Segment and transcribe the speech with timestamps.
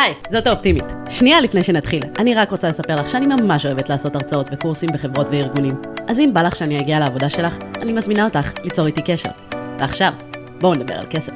[0.00, 0.84] היי, זאת האופטימית.
[1.10, 5.26] שנייה לפני שנתחיל, אני רק רוצה לספר לך שאני ממש אוהבת לעשות הרצאות וקורסים בחברות
[5.28, 5.74] וארגונים.
[6.08, 9.30] אז אם בא לך שאני אגיע לעבודה שלך, אני מזמינה אותך ליצור איתי קשר.
[9.78, 10.12] ועכשיו,
[10.60, 11.32] בואו נדבר על כסף.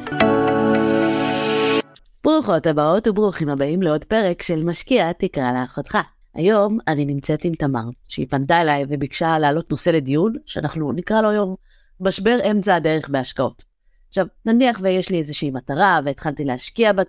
[2.25, 5.99] ברוכות הבאות וברוכים הבאים לעוד פרק של משקיע תקרא לאחותך.
[6.35, 11.31] היום אני נמצאת עם תמר, שהיא פנתה אליי וביקשה להעלות נושא לדיון, שאנחנו נקרא לו
[11.31, 11.55] היום
[12.01, 13.65] משבר אמצע הדרך בהשקעות.
[14.09, 17.09] עכשיו, נניח ויש לי איזושהי מטרה והתחלתי להשקיע, בת...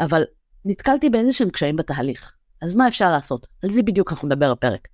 [0.00, 0.24] אבל
[0.64, 2.32] נתקלתי באיזה שהם קשיים בתהליך.
[2.62, 3.46] אז מה אפשר לעשות?
[3.62, 4.88] על זה בדיוק אנחנו נדבר בפרק.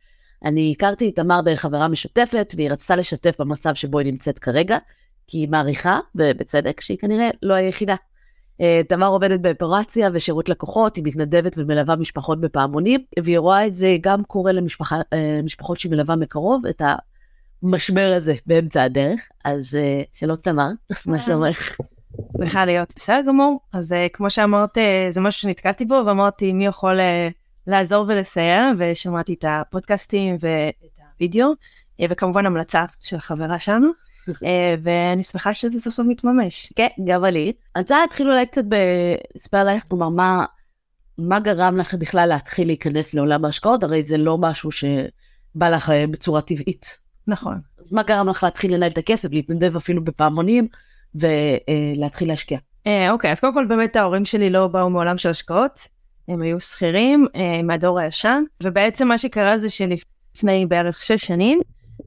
[0.44, 4.78] אני הכרתי את תמר דרך חברה משותפת, והיא רצתה לשתף במצב שבו היא נמצאת כרגע,
[5.26, 7.94] כי היא מעריכה, ובצדק, שהיא כנראה לא היחידה.
[8.60, 13.96] אה, תמר עובדת באופרציה ושירות לקוחות, היא מתנדבת ומלווה משפחות בפעמונים, והיא רואה את זה
[14.00, 16.82] גם קורה למשפחות אה, שהיא מלווה מקרוב, את
[17.62, 19.20] המשבר הזה באמצע הדרך.
[19.44, 20.68] אז אה, שלום תמר,
[21.06, 21.76] מה שלומך?
[22.36, 23.60] שמחה להיות בסדר גמור.
[23.72, 24.80] אז uh, כמו שאמרת, uh,
[25.10, 27.32] זה משהו שנתקלתי בו, ואמרתי מי יכול uh,
[27.66, 30.74] לעזור ולסייע, ושמעתי את הפודקאסטים ואת
[31.18, 31.52] הוידאו,
[32.10, 33.90] וכמובן המלצה של החברה שלנו.
[34.82, 36.72] ואני שמחה שזה סוף סוף מתממש.
[36.76, 37.52] כן, גם אני.
[37.76, 38.62] אני רוצה להתחיל אולי קצת
[39.34, 40.44] לספר לך, כלומר, מה,
[41.18, 43.82] מה גרם לך בכלל להתחיל להיכנס לעולם ההשקעות?
[43.82, 46.98] הרי זה לא משהו שבא לך בצורה טבעית.
[47.26, 47.60] נכון.
[47.78, 50.68] אז מה גרם לך להתחיל לנהל את הכסף, להתנדב אפילו בפעמונים?
[51.20, 52.58] ולהתחיל להשקיע.
[52.86, 55.88] אה, אוקיי, אז קודם כל באמת ההורים שלי לא באו מעולם של השקעות,
[56.28, 61.60] הם היו שכירים אה, מהדור הישן, ובעצם מה שקרה זה שלפני בערך שש שנים,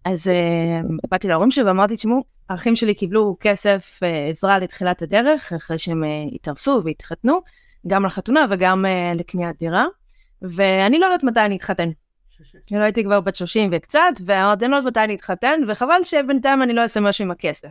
[0.05, 3.99] אז אה, באתי להורים שלי ואמרתי, תשמעו, האחים שלי קיבלו כסף
[4.29, 6.03] עזרה לתחילת הדרך, אחרי שהם
[6.35, 7.41] התארסו והתחתנו,
[7.87, 9.85] גם לחתונה וגם לקניית דירה,
[10.41, 11.89] ואני לא יודעת מתי אני אתחתן.
[12.71, 16.63] לא הייתי כבר בת 30 וקצת, ואמרתי, אני לא יודעת מתי אני אתחתן, וחבל שבינתיים
[16.63, 17.69] אני לא אעשה משהו עם הכסף.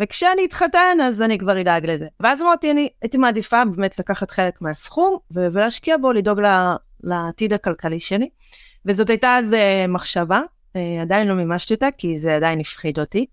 [0.00, 2.06] וכשאני אתחתן אז אני כבר אדאג לזה.
[2.20, 6.40] ואז אמרתי, אני הייתי מעדיפה באמת לקחת חלק מהסכום ולהשקיע בו, לדאוג
[7.02, 8.28] לעתיד הכלכלי שלי.
[8.86, 9.46] וזאת הייתה אז
[9.88, 10.40] מחשבה,
[10.76, 13.26] אה, עדיין לא מימשתי אותה כי זה עדיין הפחיד אותי.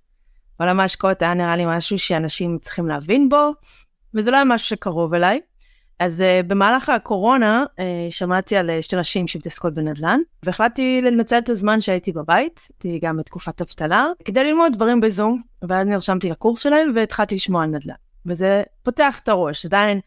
[0.59, 3.51] עולם ההשקעות היה נראה לי משהו שאנשים צריכים להבין בו,
[4.13, 5.39] וזה לא היה משהו שקרוב אליי.
[5.99, 11.49] אז uh, במהלך הקורונה uh, שמעתי על uh, שתי נשים שמתעסקות בנדל"ן, והחלטתי לנצל את
[11.49, 16.91] הזמן שהייתי בבית, הייתי גם בתקופת אבטלה, כדי ללמוד דברים בזום, ואז נרשמתי לקורס שלהם
[16.95, 17.95] והתחלתי לשמוע על נדל"ן.
[18.25, 19.99] וזה פותח את הראש, עדיין,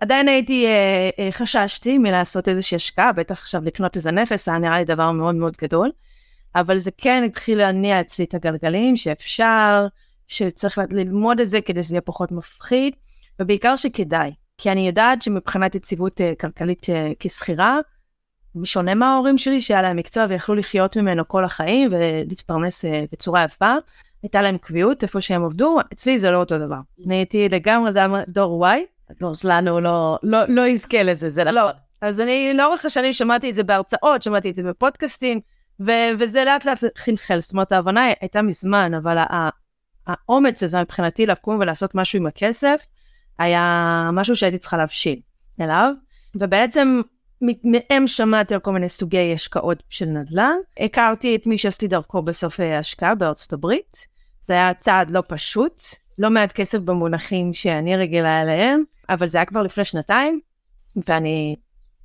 [0.00, 4.78] עדיין הייתי, uh, uh, חששתי מלעשות איזושהי השקעה, בטח עכשיו לקנות איזה נכס, היה נראה
[4.78, 5.90] לי דבר מאוד מאוד גדול,
[6.54, 9.86] אבל זה כן התחיל להניע אצלי את הגלגלים, שאפשר,
[10.28, 12.94] שצריך ללמוד את זה כדי שזה יהיה פחות מפחיד,
[13.40, 14.30] ובעיקר שכדאי.
[14.58, 17.78] כי אני יודעת שמבחינת יציבות uh, כלכלית uh, כשכירה,
[18.54, 23.74] בשונה מההורים שלי שהיה להם מקצוע ויכלו לחיות ממנו כל החיים ולהתפרנס uh, בצורה יפה,
[24.22, 26.78] הייתה להם קביעות איפה שהם עבדו, אצלי זה לא אותו דבר.
[27.06, 27.90] אני הייתי לגמרי
[28.28, 28.94] דור Y.
[29.10, 31.54] הדור שלנו לא, לא, לא יזכה לזה, זה נכון.
[31.54, 31.70] לא.
[32.00, 35.40] אז אני לאורך השנים שמעתי את זה בהרצאות, שמעתי את זה בפודקאסטים,
[35.80, 39.18] ו- וזה לאט לאט חלחל, זאת אומרת ההבנה הייתה מזמן, אבל
[40.06, 42.82] האומץ הזה מבחינתי לקום ולעשות משהו עם הכסף,
[43.38, 45.20] היה משהו שהייתי צריכה להבשיל
[45.60, 45.92] אליו,
[46.34, 47.00] ובעצם
[47.40, 50.56] מהם שמעתי על כל מיני סוגי השקעות של נדל"ן.
[50.80, 54.06] הכרתי את מי שעשיתי דרכו בסוף ההשקעה בארצות הברית.
[54.42, 55.82] זה היה צעד לא פשוט,
[56.18, 60.40] לא מעט כסף במונחים שאני רגילה אליהם, אבל זה היה כבר לפני שנתיים,
[61.08, 61.56] ואני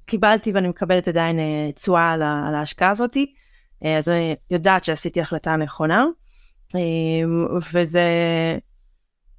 [0.06, 2.22] קיבלתי ואני מקבלת עדיין אה, תשואה על,
[2.56, 3.18] ההשקעה הזאת,
[3.86, 6.06] אה, אז אני יודעת שעשיתי החלטה נכונה,
[6.76, 6.82] אה,
[7.74, 8.08] וזה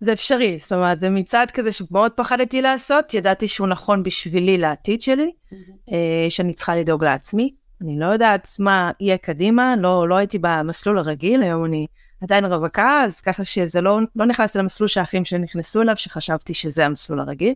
[0.00, 5.02] זה אפשרי, זאת אומרת, זה מצעד כזה שמאוד פחדתי לעשות, ידעתי שהוא נכון בשבילי לעתיד
[5.02, 5.92] שלי, mm-hmm.
[6.28, 7.54] שאני צריכה לדאוג לעצמי.
[7.82, 11.86] אני לא יודעת מה יהיה קדימה, לא, לא הייתי במסלול הרגיל, היום אני
[12.22, 16.86] עדיין רווקה, אז ככה שזה לא, לא נכנסתי למסלול שהאחים שלי נכנסו אליו, שחשבתי שזה
[16.86, 17.54] המסלול הרגיל.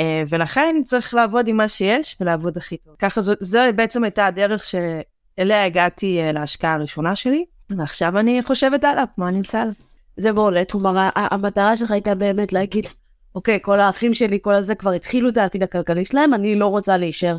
[0.00, 2.94] אה, ולכן צריך לעבוד עם מה שיש ולעבוד הכי טוב.
[2.98, 8.84] ככה זו, זו בעצם הייתה הדרך שאליה הגעתי אה, להשקעה הראשונה שלי, ועכשיו אני חושבת
[8.84, 9.74] עליו, מה אני עושה עליו.
[10.16, 12.86] זה בולט, כלומר המטרה שלך הייתה באמת להגיד,
[13.34, 16.96] אוקיי, כל האחים שלי, כל הזה כבר התחילו את העתיד הכלכלי שלהם, אני לא רוצה
[16.96, 17.36] להישאר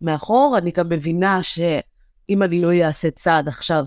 [0.00, 3.84] מאחור, אני גם מבינה שאם אני לא אעשה צעד עכשיו,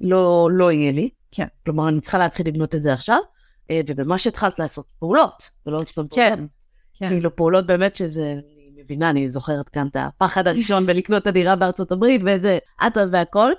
[0.00, 1.08] לא, לא יהיה לי.
[1.30, 1.46] כן.
[1.64, 3.18] כלומר, אני צריכה להתחיל לבנות את זה עכשיו,
[3.70, 6.46] אה, ובמה שהתחלת לעשות פעולות, ולא סתם כן.
[6.94, 7.08] כן.
[7.08, 11.56] כאילו פעולות באמת שזה, אני מבינה, אני זוכרת כאן את הפחד הראשון בלקנות את הדירה
[11.56, 13.52] בארצות הברית, ואיזה אטרם והכל.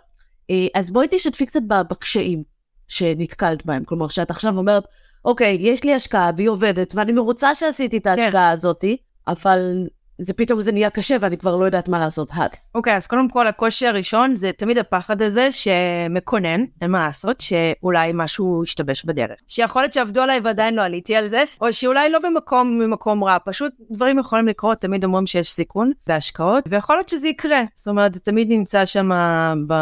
[0.49, 2.54] אה, אז בואי תשתפי קצת בקשיים.
[2.87, 3.83] שנתקלת בהם.
[3.83, 4.83] כלומר, שאת עכשיו אומרת,
[5.25, 8.53] אוקיי, יש לי השקעה והיא עובדת, ואני מרוצה שעשיתי את ההשקעה כן.
[8.53, 8.97] הזאתי,
[9.27, 9.87] אבל
[10.17, 12.49] זה פתאום זה נהיה קשה ואני כבר לא יודעת מה לעשות הלאה.
[12.75, 17.41] אוקיי, okay, אז קודם כל הקושי הראשון זה תמיד הפחד הזה שמקונן, אין מה לעשות,
[17.41, 19.39] שאולי משהו ישתבש בדרך.
[19.47, 23.37] שיכול להיות שעבדו עליי ועדיין לא עליתי על זה, או שאולי לא במקום ממקום רע,
[23.45, 27.61] פשוט דברים יכולים לקרות, תמיד אומרים שיש סיכון בהשקעות, ויכול להיות שזה יקרה.
[27.75, 29.09] זאת אומרת, זה תמיד נמצא שם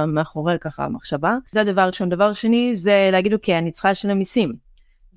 [0.07, 1.37] מאחורי ככה המחשבה.
[1.51, 2.09] זה הדבר הראשון.
[2.09, 4.53] דבר שני זה להגיד, אוקיי, אני צריכה לשלם מיסים.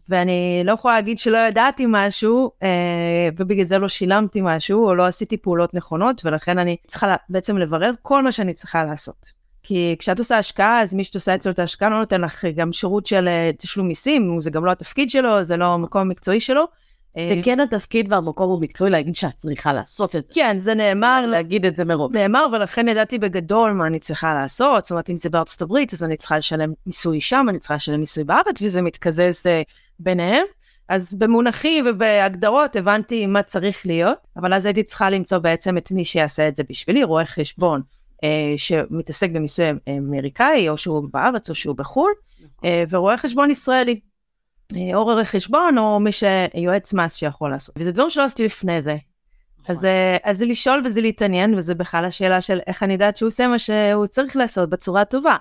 [0.09, 5.07] ואני לא יכולה להגיד שלא ידעתי משהו, אה, ובגלל זה לא שילמתי משהו, או לא
[5.07, 9.47] עשיתי פעולות נכונות, ולכן אני צריכה בעצם לברר כל מה שאני צריכה לעשות.
[9.63, 12.73] כי כשאת עושה השקעה, אז מי שאת עושה אצלו את ההשקעה לא נותן לך גם
[12.73, 16.65] שירות של אה, תשלום מיסים, זה גם לא התפקיד שלו, זה לא המקום המקצועי שלו.
[17.17, 20.33] זה אה, כן התפקיד והמקום המקצועי להגיד שאת צריכה לעשות את זה.
[20.35, 21.27] כן, זה נאמר.
[21.27, 22.11] להגיד את זה מראש.
[22.13, 24.85] נאמר, ולכן ידעתי בגדול מה אני צריכה לעשות.
[24.85, 28.01] זאת אומרת, אם זה בארצות הברית, אז אני צריכה לשלם מיסוי שם, אני צריכה לשלם
[28.01, 29.43] מיסוי בארץ, וזה מתקזז
[29.99, 30.45] ביניהם.
[30.89, 36.05] אז במונחים ובהגדרות הבנתי מה צריך להיות, אבל אז הייתי צריכה למצוא בעצם את מי
[36.05, 37.83] שיעשה את זה בשבילי, רואה חשבון
[38.25, 42.13] אה, שמתעסק במיסוי אמריקאי, או שהוא בארץ או שהוא בחו"ל,
[42.65, 44.01] אה, ורואה חשבון ישראלי.
[44.95, 47.75] או רואה חשבון או מי שיועץ מס שיכול לעשות.
[47.79, 48.97] וזה דברים שלא עשיתי לפני זה.
[49.69, 53.27] אז, אה, אז זה לשאול וזה להתעניין, וזה בכלל השאלה של איך אני יודעת שהוא
[53.27, 55.37] עושה מה שהוא צריך לעשות בצורה טובה.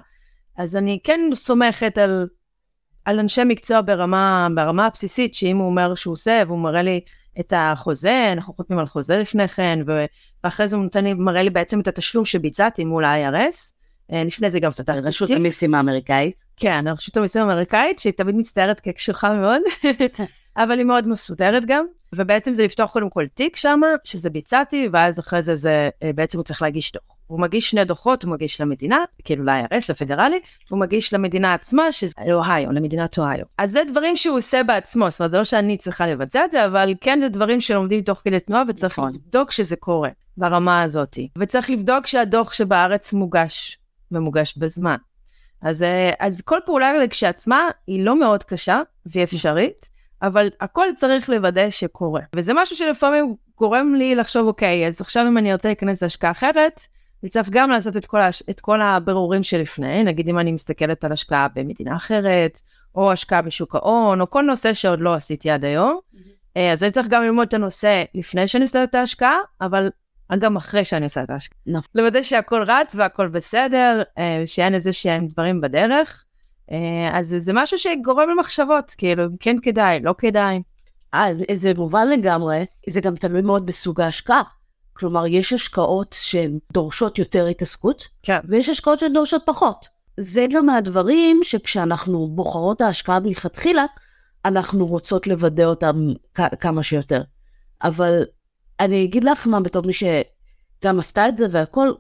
[0.58, 2.28] אז אני כן סומכת על
[3.06, 7.02] על אנשי מקצוע ברמה, ברמה הבסיסית, שאם הוא אומר שהוא עושה, והוא מראה לי
[7.40, 9.80] את החוזה, אנחנו חותמים על חוזה לפני כן,
[10.44, 13.76] ואחרי זה הוא נותן לי, מראה לי בעצם את התשלום שביצעתי מול ה-IRS.
[14.14, 16.44] אה, לפני זה גם פתחתי רשות המיסים האמריקאית.
[16.58, 19.62] כן, רשות המיסים האמריקאית, שהיא תמיד מצטערת כקשוחה מאוד,
[20.58, 21.86] אבל היא מאוד מסודרת גם,
[22.16, 26.38] ובעצם זה לפתוח קודם כל תיק שם, שזה ביצעתי, ואז אחרי זה, זה אה, בעצם
[26.38, 27.15] הוא צריך להגיש דוח.
[27.28, 30.40] הוא מגיש שני דוחות, הוא מגיש למדינה, כאילו ל-IRS, לפדרלי,
[30.70, 33.46] הוא מגיש למדינה עצמה, שזה אוהיו, למדינת אוהיו.
[33.58, 36.66] אז זה דברים שהוא עושה בעצמו, זאת אומרת, זה לא שאני צריכה לבצע את זה,
[36.66, 39.12] אבל כן זה דברים שלומדים תוך כדי תנועה, וצריך נכון.
[39.14, 41.20] לבדוק שזה קורה ברמה הזאת.
[41.38, 43.78] וצריך לבדוק שהדוח שבארץ מוגש,
[44.12, 44.98] ומוגש בזמן.
[45.62, 49.90] אז, אה, אז כל פעולה כשעצמה היא לא מאוד קשה והיא אפשרית,
[50.22, 52.22] אבל הכל צריך לוודא שקורה.
[52.36, 56.82] וזה משהו שלפעמים גורם לי לחשוב, אוקיי, אז עכשיו אם אני ארצה להיכנס להשקעה אחרת,
[57.26, 58.44] אני צריך גם לעשות את כל, הש...
[58.50, 62.62] את כל הבירורים שלפני, נגיד אם אני מסתכלת על השקעה במדינה אחרת,
[62.96, 66.00] או השקעה בשוק ההון, או כל נושא שעוד לא עשיתי עד היום.
[66.14, 66.60] Mm-hmm.
[66.74, 69.90] אז אני צריך גם ללמוד את הנושא לפני שאני עושה את ההשקעה, אבל
[70.40, 71.60] גם אחרי שאני עושה את ההשקעה.
[71.68, 71.72] No.
[71.72, 71.90] נכון.
[71.96, 76.26] לוודא שהכל רץ והכל בסדר, אה, שאין איזה שהם דברים בדרך.
[76.72, 80.62] אה, אז זה משהו שגורם למחשבות, כאילו, כן כדאי, לא כדאי.
[81.14, 84.44] אה, זה מובן לגמרי, זה גם תלוי מאוד בסוג ההשקעה.
[84.98, 88.40] כלומר, יש השקעות שהן דורשות יותר התעסקות, כן.
[88.48, 89.88] ויש השקעות שהן דורשות פחות.
[90.20, 93.86] זה גם מהדברים שכשאנחנו בוחרות ההשקעה מלכתחילה,
[94.46, 95.96] אנחנו רוצות לוודא אותם
[96.60, 97.22] כמה שיותר.
[97.84, 98.24] אבל
[98.80, 101.94] אני אגיד לך מה, בתור מי שגם עשתה את זה והכל,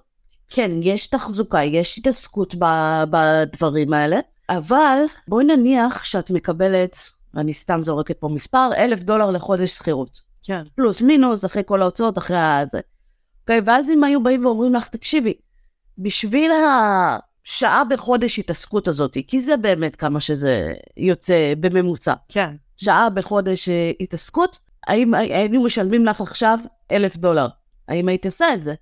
[0.49, 2.55] כן, יש תחזוקה, יש התעסקות
[3.09, 4.19] בדברים האלה,
[4.49, 6.97] אבל בואי נניח שאת מקבלת,
[7.33, 10.24] ואני סתם זורקת פה מספר, אלף דולר לחודש שכירות.
[10.45, 10.63] כן.
[10.75, 12.79] פלוס מינוס, אחרי כל ההוצאות, אחרי הזה.
[13.41, 15.33] אוקיי, ואז אם היו באים ואומרים לך, תקשיבי,
[15.97, 22.13] בשביל השעה בחודש התעסקות הזאת, כי זה באמת כמה שזה יוצא בממוצע.
[22.29, 22.55] כן.
[22.77, 26.59] שעה בחודש אה, התעסקות, האם היינו משלמים לך עכשיו
[26.91, 27.47] אלף דולר?
[27.87, 28.73] האם היית עושה את זה?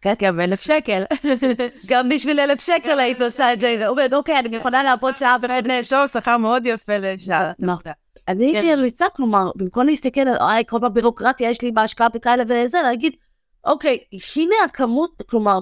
[0.00, 1.02] כן, גם אלף שקל.
[1.90, 3.88] גם בשביל אלף שקל היית עושה את זה.
[3.88, 5.92] אומרת, אוקיי, אני יכולה לעבוד שעה בחודש.
[5.92, 7.52] יש שכר מאוד יפה לשעה.
[7.58, 7.92] נכון.
[8.28, 8.78] אני הייתי כן.
[8.78, 13.12] ממליצה, כלומר, במקום להסתכל על, אוי, כל פעם בירוקרטיה יש לי בהשקעה וכאלה וזה, להגיד,
[13.64, 13.98] אוקיי,
[14.36, 15.58] הנה הכמות, כלומר,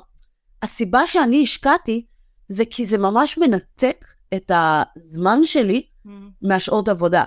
[0.62, 2.04] הסיבה שאני השקעתי,
[2.48, 6.10] זה כי זה ממש מנתק את הזמן שלי mm.
[6.42, 7.24] מהשעות עבודה.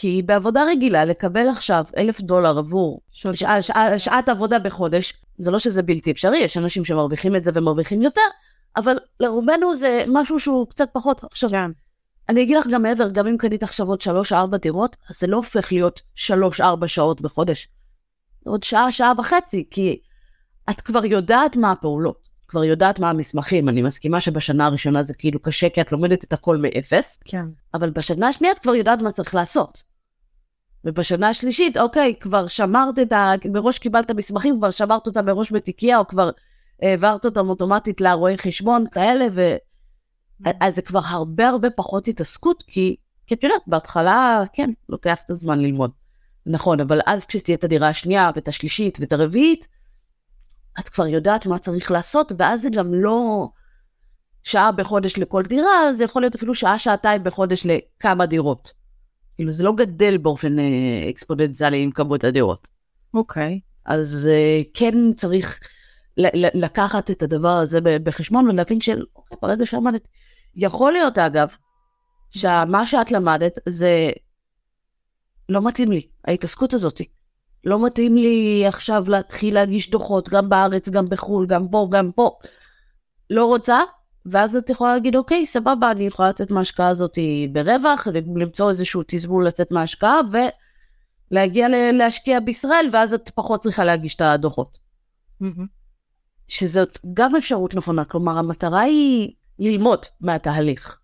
[0.00, 5.58] כי בעבודה רגילה, לקבל עכשיו אלף דולר עבור שעה, שעה, שעת עבודה בחודש, זה לא
[5.58, 8.20] שזה בלתי אפשרי, יש אנשים שמרוויחים את זה ומרוויחים יותר,
[8.76, 11.24] אבל לרובנו זה משהו שהוא קצת פחות.
[11.24, 11.70] עכשיו, כן.
[12.28, 15.36] אני אגיד לך גם מעבר, גם אם קנית עכשיו עוד שלוש-ארבע דירות, אז זה לא
[15.36, 17.68] הופך להיות שלוש-ארבע שעות בחודש.
[18.44, 20.00] עוד שעה, שעה וחצי, כי
[20.70, 23.68] את כבר יודעת מה הפעולות, כבר יודעת מה המסמכים.
[23.68, 27.44] אני מסכימה שבשנה הראשונה זה כאילו קשה, כי את לומדת את הכל מאפס, כן.
[27.74, 29.89] אבל בשנה השנייה את כבר יודעת מה צריך לעשות.
[30.84, 33.32] ובשנה השלישית, אוקיי, כבר שמרת את ה...
[33.52, 36.30] מראש קיבלת מסמכים, כבר שמרת אותם מראש בתיקייה, או כבר
[36.82, 39.56] העברת אותם אוטומטית לרואי חשבון כאלה, ו...
[40.60, 42.96] אז זה כבר הרבה הרבה פחות התעסקות, כי,
[43.26, 45.90] כי את יודעת, בהתחלה, כן, לוקח את הזמן ללמוד.
[46.46, 49.68] נכון, אבל אז כשתהיה את הדירה השנייה, ואת השלישית, ואת הרביעית,
[50.80, 53.48] את כבר יודעת מה צריך לעשות, ואז זה גם לא
[54.42, 58.79] שעה בחודש לכל דירה, זה יכול להיות אפילו שעה-שעתיים בחודש לכמה דירות.
[59.40, 62.68] כאילו זה לא גדל באופן אה, אקספוננציאלי עם כמות הדירות.
[63.14, 63.60] אוקיי.
[63.84, 65.60] אז uh, כן צריך
[66.54, 70.08] לקחת את הדבר הזה בחשבון ולהבין של, אוקיי, ברגע שעמדת,
[70.54, 71.48] יכול להיות אגב,
[72.30, 74.10] שמה שאת למדת זה
[75.48, 77.00] לא מתאים לי, ההתעסקות הזאת.
[77.64, 82.38] לא מתאים לי עכשיו להתחיל להגיש דוחות, גם בארץ, גם בחו"ל, גם פה, גם פה.
[83.30, 83.80] לא רוצה,
[84.26, 87.18] ואז את יכולה להגיד, אוקיי, סבבה, אני יכולה לצאת מההשקעה הזאת
[87.52, 90.20] ברווח, למצוא איזשהו תזמון לצאת מההשקעה,
[91.30, 94.78] ולהגיע להשקיע בישראל, ואז את פחות צריכה להגיש את הדוחות.
[95.42, 95.66] Mm-hmm.
[96.48, 100.98] שזאת גם אפשרות נכונה, כלומר, המטרה היא ללמוד מהתהליך.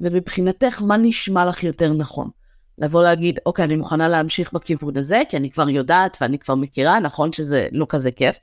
[0.00, 2.30] ומבחינתך, מה נשמע לך יותר נכון?
[2.78, 7.00] לבוא להגיד, אוקיי, אני מוכנה להמשיך בכיוון הזה, כי אני כבר יודעת ואני כבר מכירה,
[7.00, 8.38] נכון שזה לא כזה כיף,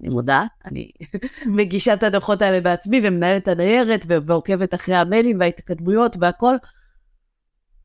[0.00, 0.90] אני מודה, אני
[1.56, 6.56] מגישה את הדוחות האלה בעצמי ומנהלת את הניירת ועוקבת אחרי המיילים וההתקדמויות והכל,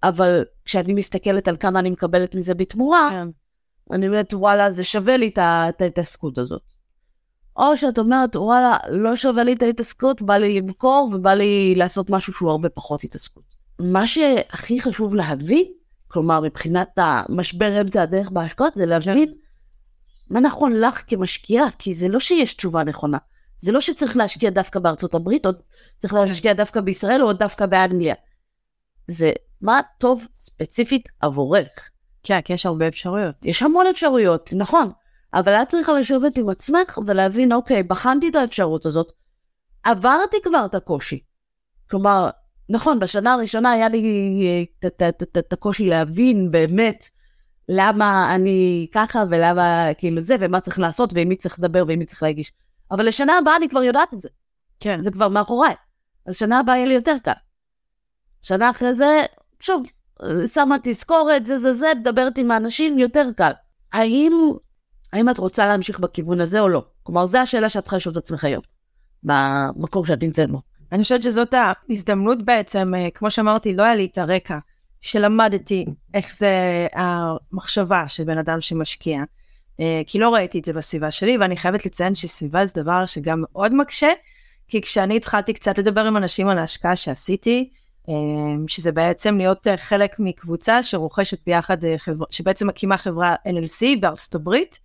[0.04, 3.28] אבל כשאני מסתכלת על כמה אני מקבלת מזה בתמורה, כן.
[3.92, 6.62] אני אומרת, וואלה, זה שווה לי את ההתעסקות הזאת.
[7.58, 12.10] או שאת אומרת, וואלה, לא שווה לי את ההתעסקות, בא לי למכור ובא לי לעשות
[12.10, 13.44] משהו שהוא הרבה פחות התעסקות.
[13.80, 15.66] מה שהכי חשוב להבין,
[16.08, 19.34] כלומר מבחינת המשבר אמצע הדרך בהשקעות, זה להבין
[20.32, 23.18] מה נכון לך כמשקיעה, כי זה לא שיש תשובה נכונה.
[23.58, 25.52] זה לא שצריך להשקיע דווקא בארצות הברית, או
[25.98, 28.16] צריך להשקיע דווקא בישראל, או דווקא באנגליה.
[29.08, 31.90] זה מה טוב ספציפית עבורך.
[32.24, 33.36] כן, כי יש הרבה אפשרויות.
[33.44, 34.92] יש המון אפשרויות, נכון.
[35.34, 39.12] אבל את צריכה לשבת עם עצמך ולהבין, אוקיי, בחנתי את האפשרות הזאת,
[39.84, 41.20] עברתי כבר את הקושי.
[41.90, 42.30] כלומר,
[42.70, 44.66] נכון, בשנה הראשונה היה לי
[45.38, 47.06] את הקושי להבין באמת
[47.70, 52.06] למה אני ככה ולמה כאילו זה, ומה צריך לעשות, ועם מי צריך לדבר ועם מי
[52.06, 52.52] צריך להגיש.
[52.92, 54.30] אבל לשנה הבאה אני כבר יודעת את זה.
[54.80, 55.02] כן.
[55.02, 55.74] זה כבר מאחוריי.
[56.26, 57.32] אז שנה הבאה יהיה לי יותר קל.
[58.42, 59.22] שנה אחרי זה,
[59.60, 59.86] שוב,
[60.48, 63.52] שמה תזכורת, זה זה זה, מדברת עם האנשים, יותר קל.
[63.94, 64.34] האם,
[65.14, 66.84] האם את רוצה להמשיך בכיוון הזה או לא?
[67.04, 68.62] כלומר, זו השאלה שאת צריכה לשאול את עצמך היום,
[69.24, 70.62] במקום שאת נמצאת בו.
[70.92, 74.58] אני חושבת שזאת ההזדמנות בעצם, אה, כמו שאמרתי, לא היה לי את הרקע
[75.02, 79.20] שלמדתי איך זה המחשבה של בן אדם שמשקיע,
[79.80, 83.44] אה, כי לא ראיתי את זה בסביבה שלי, ואני חייבת לציין שסביבה זה דבר שגם
[83.52, 84.10] מאוד מקשה,
[84.68, 87.70] כי כשאני התחלתי קצת לדבר עם אנשים על ההשקעה שעשיתי,
[88.10, 88.14] אה,
[88.68, 91.78] שזה בעצם להיות חלק מקבוצה שרוכשת ביחד,
[92.30, 94.80] שבעצם מקימה חברה LLC בארצות הברית,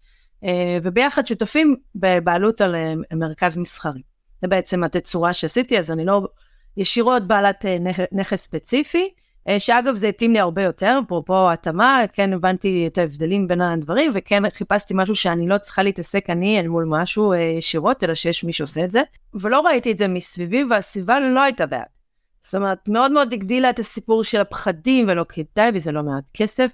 [0.82, 2.75] וביחד שותפים בבעלות על
[3.12, 4.02] מרכז מסחרי.
[4.42, 6.28] זה בעצם התצורה שעשיתי, אז אני לא
[6.76, 7.76] ישירות בעלת אה,
[8.12, 9.08] נכס ספציפי, אה,
[9.59, 14.50] שאגב זה התאים לי הרבה יותר, אפרופו התאמה, כן הבנתי את ההבדלים בין הדברים, וכן
[14.50, 18.53] חיפשתי משהו שאני לא צריכה להתעסק אני אל מול משהו אה, ישירות, אלא שיש מי
[18.53, 19.03] שעושה את זה,
[19.35, 21.87] ולא ראיתי את זה מסביבי, והסביבה לא הייתה בעד.
[22.41, 26.73] זאת אומרת, מאוד מאוד הגדילה את הסיפור של הפחדים, ולא כדאי, וזה לא מעט כסף,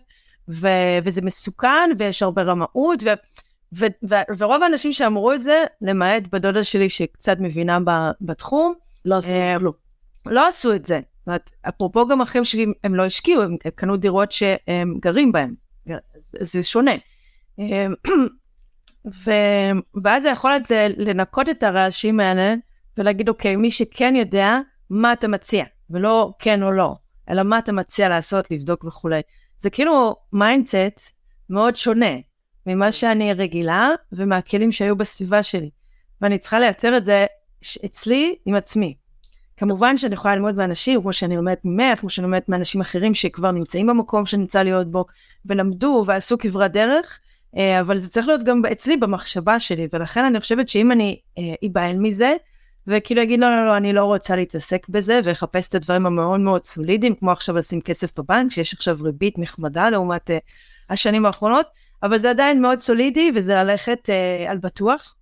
[0.49, 3.09] ו- וזה מסוכן, ויש הרבה רמאות, ו-
[3.79, 8.75] ו- ו- ורוב האנשים שאמרו את זה, למעט בדודה שלי שקצת מבינה ב- בתחום,
[9.05, 9.73] לא עשו אה, כלום.
[10.26, 11.00] לא עשו את זה.
[11.23, 15.55] זאת אומרת, אפרופו גם אחים שלי, הם לא השקיעו, הם קנו דירות שהם גרים בהן.
[16.41, 16.95] זה שונה.
[17.61, 17.87] אה,
[19.25, 22.55] ו- ואז היכולת זה לנקות את הרעשים האלה
[22.99, 24.59] ולהגיד, אוקיי, מי שכן יודע,
[24.91, 26.95] מה אתה מציע, ולא כן או לא,
[27.31, 29.21] אלא מה אתה מציע לעשות, לבדוק וכולי.
[29.61, 31.16] זה כאילו mindset
[31.50, 32.17] מאוד שונה.
[32.67, 35.71] ממה שאני רגילה ומהכלים שהיו בסביבה שלי.
[36.21, 37.26] ואני צריכה לייצר את זה
[37.85, 38.95] אצלי עם עצמי.
[39.56, 43.50] כמובן שאני יכולה ללמוד מאנשים, כמו שאני לומדת ממך, כמו שאני לומדת מאנשים אחרים שכבר
[43.50, 45.04] נמצאים במקום שאני רוצה להיות בו,
[45.47, 47.18] ולמדו ועשו כברת דרך,
[47.56, 51.42] אה, אבל זה צריך להיות גם אצלי במחשבה שלי, ולכן אני חושבת שאם אני אה,
[51.66, 52.37] אבהל מזה,
[52.87, 56.64] וכאילו אגיד לא, לא, לא, אני לא רוצה להתעסק בזה, ואחפש את הדברים המאוד מאוד
[56.64, 60.32] סולידיים, כמו עכשיו לשים כסף בבנק, שיש עכשיו ריבית נחמדה לעומת uh,
[60.90, 61.66] השנים האחרונות,
[62.02, 65.14] אבל זה עדיין מאוד סולידי, וזה ללכת אה, על בטוח,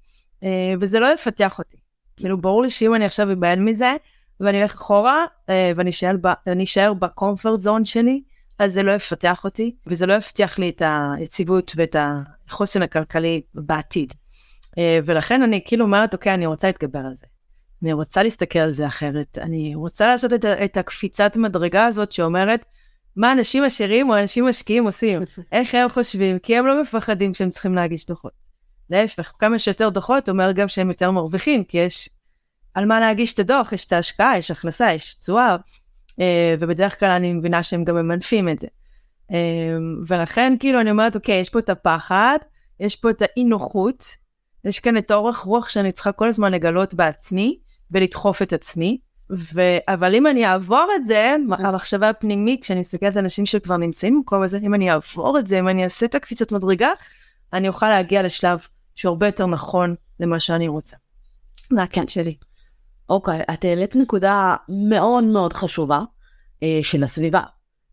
[0.42, 1.76] אה, וזה לא יפתח אותי.
[2.16, 3.96] כאילו, ברור לי שאם אני עכשיו אבהל מזה,
[4.40, 8.23] ואני אלך אחורה, אה, ואני אשאר בקומפורט זון שלי,
[8.59, 10.82] אז זה לא יפתח אותי, וזה לא יבטיח לי את
[11.18, 11.97] היציבות ואת
[12.49, 14.14] החוסן הכלכלי בעתיד.
[14.78, 17.26] אה, ולכן אני כאילו אומרת, אוקיי, אני רוצה להתגבר על זה.
[17.82, 19.38] אני רוצה להסתכל על זה אחרת.
[19.38, 22.64] אני רוצה לעשות את, את הקפיצת מדרגה הזאת שאומרת,
[23.16, 27.49] מה אנשים עשירים או אנשים משקיעים עושים, איך הם חושבים, כי הם לא מפחדים כשהם
[27.49, 28.32] צריכים להגיש דוחות.
[28.90, 32.09] להפך, כמה שיותר דוחות אומר גם שהם יותר מרוויחים, כי יש
[32.74, 35.56] על מה להגיש את הדוח, יש את ההשקעה, יש הכנסה, יש תשואה,
[36.20, 38.66] אה, ובדרך כלל אני מבינה שהם גם ממנפים את זה.
[39.32, 39.36] אה,
[40.06, 42.38] ולכן כאילו אני אומרת, אוקיי, יש פה את הפחד,
[42.80, 44.04] יש פה את האי נוחות,
[44.64, 47.58] יש כאן את האורך רוח שאני צריכה כל הזמן לגלות בעצמי
[47.90, 48.98] ולדחוף את עצמי,
[49.32, 49.60] ו...
[49.88, 54.42] אבל אם אני אעבור את זה, המחשבה הפנימית, כשאני מסתכלת על אנשים שכבר נמצאים במקום
[54.42, 56.90] הזה, אם אני אעבור את זה, אם אני אעשה את הקפיצת מדרגה,
[57.52, 60.96] אני אוכל להגיע לשלב שהוא הרבה יותר נכון למה שאני רוצה.
[61.72, 62.34] זה הקטע שלי.
[63.11, 66.02] אוקיי, את העלית נקודה מאוד מאוד חשובה
[66.62, 67.43] אה, של הסביבה,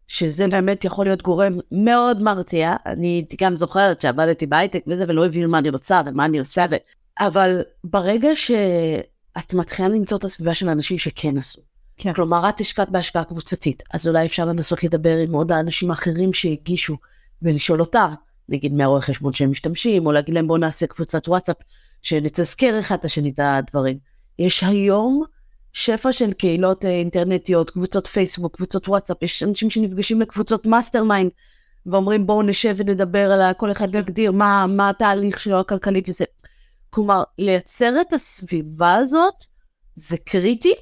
[0.07, 2.75] שזה באמת יכול להיות גורם מאוד מרתיע.
[2.85, 6.75] אני גם זוכרת שעבדתי בהייטק וזה, ולא הבינו מה אני רוצה ומה אני עושה, ו...
[7.19, 11.61] אבל ברגע שאת מתחילה למצוא את הסביבה של האנשים שכן עשו,
[11.97, 12.13] כן.
[12.13, 16.97] כלומר, את השקעת בהשקעה קבוצתית, אז אולי אפשר לנסות לדבר עם עוד האנשים האחרים שהגישו
[17.41, 18.07] ולשאול אותה,
[18.49, 21.57] נגיד מהרואה חשבון שהם משתמשים, או להגיד להם בואו נעשה קבוצת וואטסאפ,
[22.01, 23.97] שנתזכר אחד את השני את הדברים.
[24.39, 25.23] יש היום
[25.73, 31.31] שפע של קהילות אה, אינטרנטיות, קבוצות פייסבוק, קבוצות וואטסאפ, יש אנשים שנפגשים לקבוצות mastermind,
[31.85, 36.25] ואומרים בואו נשב ונדבר על כל אחד יגדיר מה, מה התהליך שלו הכלכלית וזה.
[36.89, 39.43] כלומר, לייצר את הסביבה הזאת
[39.95, 40.73] זה קריטי.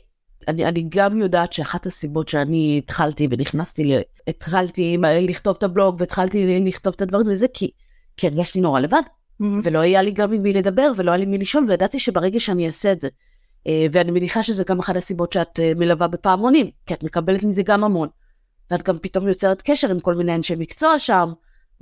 [0.48, 3.96] אני, אני גם יודעת שאחת הסיבות שאני התחלתי ונכנסתי,
[4.28, 7.72] התחלתי לכתוב את הבלוג והתחלתי לכתוב את הדברים וזה, כי,
[8.18, 9.02] כי הרגשתי נורא לבד.
[9.42, 9.46] Mm-hmm.
[9.64, 12.68] ולא היה לי גם עם מי לדבר ולא היה לי מי לשאול, וידעתי שברגע שאני
[12.68, 13.08] אעשה את זה,
[13.92, 17.84] ואני מניחה שזה גם אחת הסיבות שאת אה, מלווה בפעמונים, כי את מקבלת מזה גם
[17.84, 18.08] המון.
[18.72, 21.32] ואת גם פתאום יוצרת קשר עם כל מיני אנשי מקצוע שם,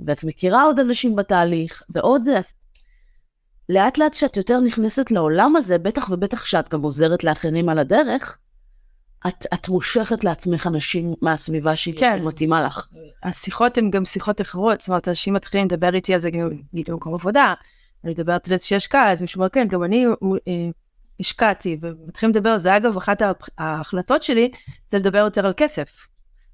[0.00, 2.38] ואת מכירה עוד אנשים בתהליך, ועוד זה.
[2.38, 2.54] אז
[3.68, 8.38] לאט לאט כשאת יותר נכנסת לעולם הזה, בטח ובטח כשאת גם עוזרת לאחרים על הדרך,
[9.26, 12.22] את, את מושכת לעצמך אנשים מהסביבה שהיא כן.
[12.24, 12.88] מתאימה לך.
[13.22, 16.50] השיחות הן גם שיחות אחרות, זאת אומרת, אנשים מתחילים לדבר איתי על זה גם
[16.88, 17.54] במקום עבודה,
[18.04, 20.06] אני מדברת על איזושהי השקעה, אז מישהו אומר, כן, גם אני
[20.48, 20.70] אה,
[21.24, 22.76] השקעתי, ומתחילים לדבר על זה.
[22.76, 23.22] אגב, אחת
[23.58, 24.50] ההחלטות שלי
[24.90, 25.88] זה לדבר יותר על כסף,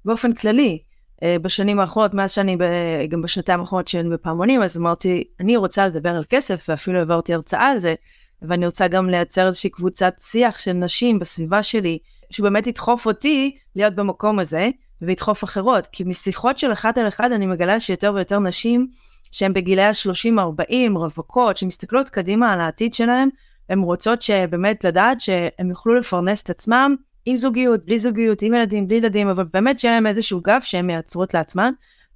[0.05, 0.79] באופן כללי.
[1.23, 2.63] אה, בשנים האחרונות, מאז שאני, ב,
[3.09, 7.67] גם בשנתיים האחרונות שאני בפעמונים, אז אמרתי, אני רוצה לדבר על כסף, ואפילו העברתי הרצאה
[7.67, 7.95] על זה,
[8.41, 11.97] ואני רוצה גם לייצר איזושהי קבוצת שיח של נשים בסביבה שלי,
[12.29, 14.69] שבאמת ידחוף אותי להיות במקום הזה,
[15.01, 15.87] וידחוף אחרות.
[15.91, 18.87] כי משיחות של אחד על אחד אני מגלה שיותר ויותר נשים
[19.31, 23.29] שהן בגילי ה-30-40, רווקות, שמסתכלות קדימה על העתיד שלהן,
[23.69, 28.87] הן רוצות שבאמת לדעת שהן יוכלו לפרנס את עצמם עם זוגיות, בלי זוגיות, עם ילדים,
[28.87, 31.71] בלי ילדים, אבל באמת שיהיה להם איזשהו גב שהן מייצרות לעצמן.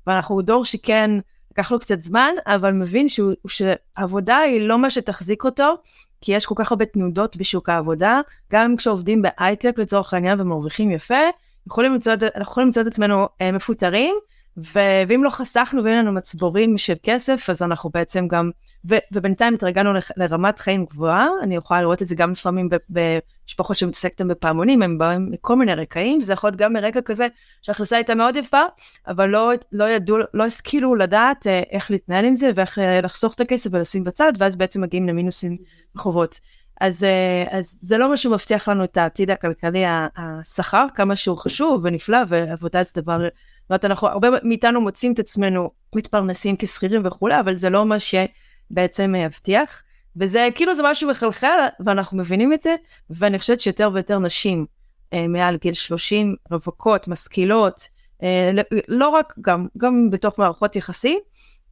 [0.08, 1.12] ואנחנו דור שכן,
[1.52, 5.76] לקח לו קצת זמן, אבל מבין שהוא, שעבודה היא לא מה שתחזיק אותו,
[6.22, 11.20] כי יש כל כך הרבה תנודות בשוק העבודה, גם כשעובדים בהייטק לצורך העניין ומרוויחים יפה,
[11.68, 14.16] יכולים למצוא, אנחנו יכולים למצוא את עצמנו אה, מפוטרים,
[14.58, 18.52] ואם לא חסכנו ואין לנו מצבורים של כסף, אז אנחנו בעצם גם,
[18.90, 23.78] ו- ובינתיים התרגלנו לח- לרמת חיים גבוהה, אני יכולה לראות את זה גם לפעמים במשפחות
[23.78, 27.28] שמתעסקתם בפעמונים, הם באים מכל מיני רקעים, וזה יכול להיות גם מרקע כזה
[27.62, 28.62] שההכנסה הייתה מאוד יפה,
[29.08, 33.34] אבל לא, לא ידעו, לא השכילו לדעת אה, איך להתנהל עם זה ואיך אה, לחסוך
[33.34, 35.58] את הכסף ולשים בצד, ואז בעצם מגיעים למינוסים
[35.96, 36.40] בחובות.
[36.82, 39.84] אז, אה, אז זה לא מה שמבטיח לנו את העתיד הכלכלי,
[40.18, 43.28] השכר, כמה שהוא חשוב ונפלא, ועבודה זה דבר
[43.66, 47.96] זאת אומרת, אנחנו, הרבה מאיתנו מוצאים את עצמנו מתפרנסים כשכירים וכולי, אבל זה לא מה
[48.00, 49.84] שבעצם יבטיח.
[50.18, 52.76] וזה כאילו זה משהו מחלחל, ואנחנו מבינים את זה,
[53.10, 54.66] ואני חושבת שיותר ויותר נשים
[55.14, 57.90] אה, מעל גיל 30, רווקות, משכילות,
[58.24, 58.52] אה,
[58.88, 61.20] לא רק, גם, גם בתוך מערכות יחסים,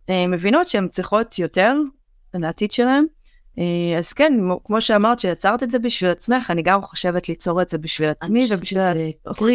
[0.10, 1.74] אה, מבינות שהן צריכות יותר
[2.34, 3.06] לעתיד שלהן.
[3.60, 7.70] אה, אז כן, כמו שאמרת שיצרת את זה בשביל עצמך, אני גם חושבת ליצור את
[7.70, 8.82] זה בשביל עצמי ובשביל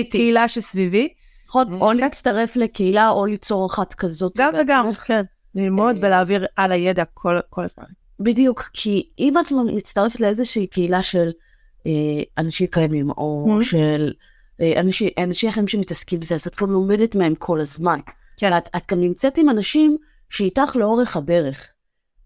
[0.01, 1.09] הקהילה שסביבי.
[1.49, 4.33] נכון, או להצטרף לקהילה או ליצור אחת כזאת.
[4.37, 5.23] גם וגם, כן.
[5.55, 7.85] ללמוד אה, ולהעביר על הידע כל, כל הזמן.
[8.21, 11.31] בדיוק, כי אם את מצטרפת לאיזושהי קהילה של
[11.87, 11.93] אה,
[12.39, 13.59] אנשים קיימים, או.
[13.63, 14.13] של
[14.61, 18.01] אה, אנשים, אנשים אחרים שמתעסקים בזה, אז את גם לומדת מהם כל הזמן.
[18.37, 18.59] כן.
[18.59, 19.97] את, את גם נמצאת עם אנשים
[20.31, 21.69] שאיתך לאורך הדרך.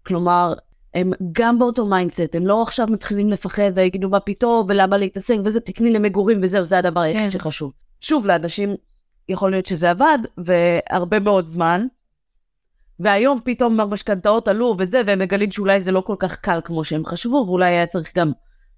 [0.05, 0.53] כלומר,
[0.93, 5.59] הם גם באותו mindset, הם לא עכשיו מתחילים לפחד ויגידו מה פתאום ולמה להתעסק וזה,
[5.59, 7.31] תקני למגורים וזהו, זה הדבר היחיד כן.
[7.31, 7.71] שחשוב.
[8.01, 8.75] שוב, לאנשים
[9.29, 11.87] יכול להיות שזה עבד, והרבה מאוד זמן.
[12.99, 17.05] והיום פתאום המשכנתאות עלו וזה, והם מגלים שאולי זה לא כל כך קל כמו שהם
[17.05, 18.31] חשבו, ואולי היה צריך גם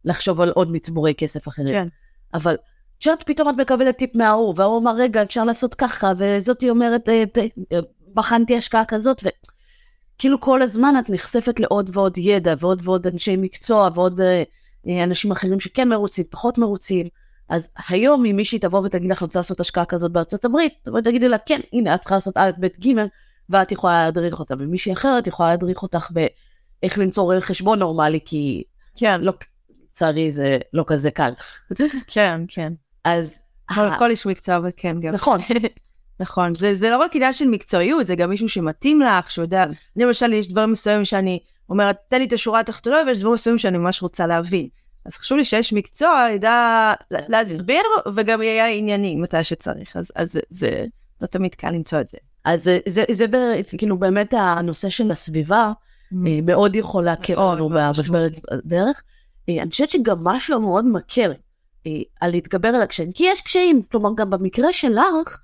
[0.06, 1.74] לחשוב על עוד מצבורי כסף אחרים.
[1.74, 1.88] כן.
[2.34, 2.56] אבל
[3.00, 7.24] כשאת פתאום את מקבלת טיפ מההוא, וההוא אומר, רגע, אפשר לעשות ככה, וזאתי אומרת, אה,
[8.14, 13.90] בחנתי השקעה כזאת, וכאילו כל הזמן את נחשפת לעוד ועוד ידע, ועוד ועוד אנשי מקצוע,
[13.96, 14.44] ועוד אה,
[14.88, 17.08] אה, אנשים אחרים שכן מרוצים, פחות מרוצים.
[17.50, 21.02] אז היום אם מישהי תבוא ותגיד לך, אני רוצה לעשות השקעה כזאת בארצות הברית, תבואי
[21.02, 22.94] תגידי לה, כן, הנה, את צריכה לעשות א', ב', ג',
[23.50, 24.54] ואת יכולה להדריך אותה.
[24.60, 28.64] ומישהי אחרת יכולה להדריך אותך באיך למצוא רואה חשבון נורמלי, כי
[28.96, 29.34] כן, לא,
[29.92, 31.32] לצערי זה לא כזה קל.
[32.08, 32.74] כן, כן.
[33.04, 33.40] אז...
[34.00, 35.14] כל איש מקצוע, אבל כן, גם.
[35.14, 35.40] נכון.
[36.20, 39.76] נכון, זה, זה לא רק עניין של מקצועיות, זה גם מישהו שמתאים לך, שיודע, אני
[39.96, 43.78] למשל, יש דברים מסוימים שאני אומרת, תן לי את השורה התחתונה, ויש דברים מסוימים שאני
[43.78, 44.68] ממש רוצה להבין.
[45.06, 47.82] אז חשוב לי שיש מקצוע, ידע להסביר,
[48.16, 50.86] וגם יהיה ענייני מתי שצריך, אז, אז זה, זה
[51.22, 52.18] לא תמיד קל למצוא את זה.
[52.46, 55.72] אז זה, זה, זה, זה כאילו באמת הנושא של הסביבה,
[56.28, 59.04] אה, מאוד יכול להקל מאוד, לנו מאוד במשבר הדרך.
[59.50, 61.34] אה, אני חושבת שגם משהו מאוד מקל
[61.88, 61.92] אה,
[62.22, 65.40] על להתגבר על הקשיים, כי יש קשיים, כלומר גם במקרה שלך,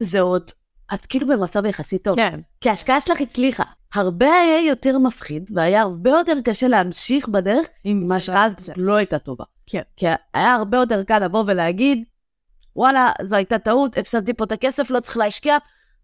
[0.00, 0.50] זה עוד,
[0.94, 2.16] את כאילו במצב יחסית טוב.
[2.16, 2.40] כן.
[2.60, 3.64] כי ההשקעה שלך הצליחה.
[3.94, 9.18] הרבה היה יותר מפחיד, והיה הרבה יותר קשה להמשיך בדרך, אם ההשקעה הזאת לא הייתה
[9.18, 9.44] טובה.
[9.66, 9.82] כן.
[9.96, 12.04] כי היה הרבה יותר קל לבוא ולהגיד,
[12.76, 15.56] וואלה, זו הייתה טעות, הפסדתי פה את הכסף, לא צריך להשקיע,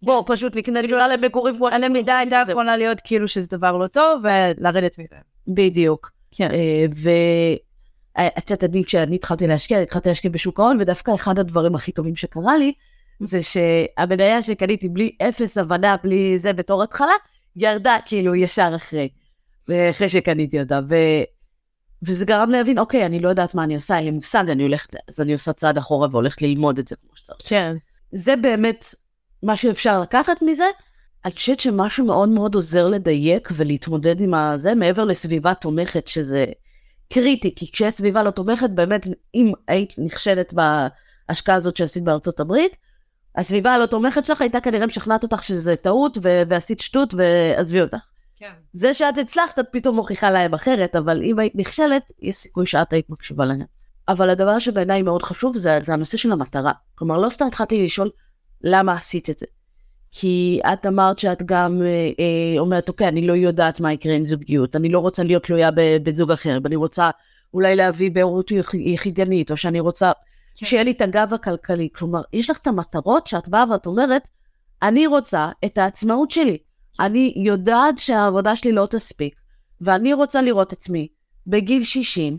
[0.03, 1.69] בוא, פשוט נקנה דירה למגורים כמו...
[1.69, 2.43] הלמידה הייתה.
[2.49, 5.17] יכולה להיות כאילו שזה דבר לא טוב, ולרדת מזה.
[5.49, 6.11] בדיוק.
[6.31, 6.51] כן.
[6.51, 6.87] אה,
[8.17, 12.17] ואת יודעת, אני, כשאני התחלתי להשקיע, התחלתי להשקיע בשוק ההון, ודווקא אחד הדברים הכי טובים
[12.17, 12.73] שקרה לי,
[13.21, 17.13] זה שהמניה שקניתי בלי אפס הבנה, בלי זה בתור התחלה,
[17.57, 19.09] ירדה כאילו ישר אחרי,
[19.91, 20.81] אחרי שקניתי אותה.
[20.89, 20.95] ו...
[22.03, 24.95] וזה גרם להבין, אוקיי, אני לא יודעת מה אני עושה, אין לי מושג, אני הולכת,
[25.09, 27.39] אז אני עושה צעד אחורה והולכת ללמוד את זה כמו שצריך.
[27.45, 27.77] כן.
[28.13, 28.85] זה באמת
[29.43, 30.65] מה שאפשר לקחת מזה.
[31.25, 36.47] אני חושבת שמשהו מאוד מאוד עוזר לדייק ולהתמודד עם הזה, מעבר לסביבה תומכת, שזה
[37.13, 42.73] קריטי, כי כשיש סביבה לא תומכת, באמת, אם היית נכשלת בהשקעה הזאת שעשית בארצות הברית,
[43.37, 47.99] הסביבה הלא תומכת שלך הייתה כנראה משכנעת אותך שזה טעות ו- ועשית שטות ועזבי אותך.
[48.37, 48.51] כן.
[48.73, 52.93] זה שאת הצלחת, את פתאום מוכיחה להם אחרת, אבל אם היית נכשלת, יש סיכוי שאת
[52.93, 53.61] היית מקשיבה להם.
[54.09, 56.73] אבל הדבר שבעיניי מאוד חשוב זה, זה הנושא של המטרה.
[56.95, 58.11] כלומר, לא סתם התחלתי לשאול
[58.65, 59.47] למה עשית את זה.
[60.13, 64.25] כי את אמרת שאת גם אה, אה, אומרת, אוקיי, אני לא יודעת מה יקרה עם
[64.25, 67.11] זוגיות, אני לא רוצה להיות תלויה בבן זוג אחר, ואני רוצה
[67.55, 70.13] אולי להביא בהורות יח- יחידנית, או שאני רוצה
[70.59, 70.67] כן.
[70.67, 71.89] שיהיה לי את הגב הכלכלי.
[71.95, 74.29] כלומר, יש לך את המטרות שאת באה ואת אומרת,
[74.83, 76.59] אני רוצה את העצמאות שלי.
[77.01, 79.35] אני יודעת שהעבודה שלי לא תספיק,
[79.81, 81.09] ואני רוצה לראות עצמי
[81.47, 82.39] בגיל 60,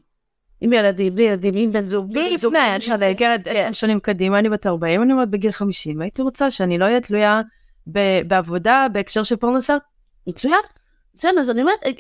[0.62, 2.78] עם ילדים, בלי ילדים, עם בן זוג, בלי לפני, אני.
[2.78, 3.52] מסתכלת כן.
[3.56, 7.02] עשר שנים קדימה, אני בת 40, אני אומרת בגיל 50, הייתי רוצה שאני לא אהיה
[7.02, 7.42] תלויה
[8.28, 9.78] בעבודה בהקשר של פרנסה.
[10.28, 10.62] מצוין,
[11.16, 11.92] מצוין, אז אני אומרת, אה,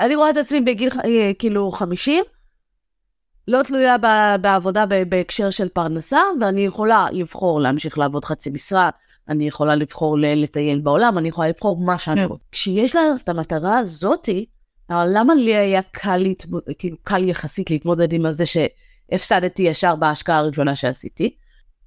[0.00, 2.24] אני רואה את עצמי בגיל אה, כאילו 50,
[3.48, 3.96] לא תלויה
[4.40, 8.90] בעבודה בהקשר של פרנסה, ואני יכולה לבחור להמשיך לעבוד חצי משרה,
[9.28, 12.26] אני יכולה לבחור לטייל בעולם, אני יכולה לבחור מה שאני כן.
[12.26, 12.44] רוצה.
[12.52, 14.46] כשיש לה את המטרה הזאתי,
[14.90, 16.62] אבל למה לי היה קל, להתמוד...
[16.78, 21.36] כאילו קל יחסית להתמודד עם זה שהפסדתי ישר בהשקעה הראשונה שעשיתי?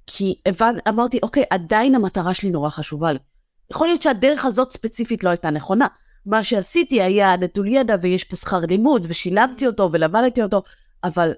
[0.06, 0.74] כי הבנ...
[0.88, 3.18] אמרתי, אוקיי, עדיין המטרה שלי נורא חשובה לי.
[3.70, 5.86] יכול להיות שהדרך הזאת ספציפית לא הייתה נכונה.
[6.26, 10.62] מה שעשיתי היה נטול ידע ויש פה שכר לימוד ושילמתי אותו ולמדתי אותו,
[11.04, 11.32] אבל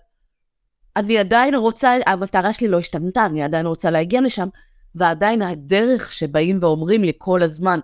[0.98, 4.48] אני עדיין רוצה, המטרה שלי לא השתנתה, אני עדיין רוצה להגיע לשם,
[4.94, 7.80] ועדיין הדרך שבאים ואומרים לי כל הזמן,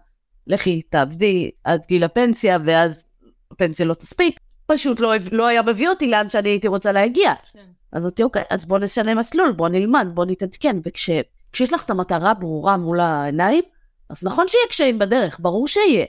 [0.47, 3.11] לכי תעבדי עד גיל הפנסיה ואז
[3.51, 7.33] הפנסיה לא תספיק, פשוט לא, לא היה מביא אותי לאן שאני הייתי רוצה להגיע.
[7.93, 10.77] אז אמרתי, אוקיי, אז בוא נשנה מסלול, בוא נלמד, בוא נתעדכן.
[10.85, 13.63] וכשיש לך את המטרה ברורה מול העיניים,
[14.11, 16.07] אז נכון שיהיה קשיים בדרך, ברור שיהיה.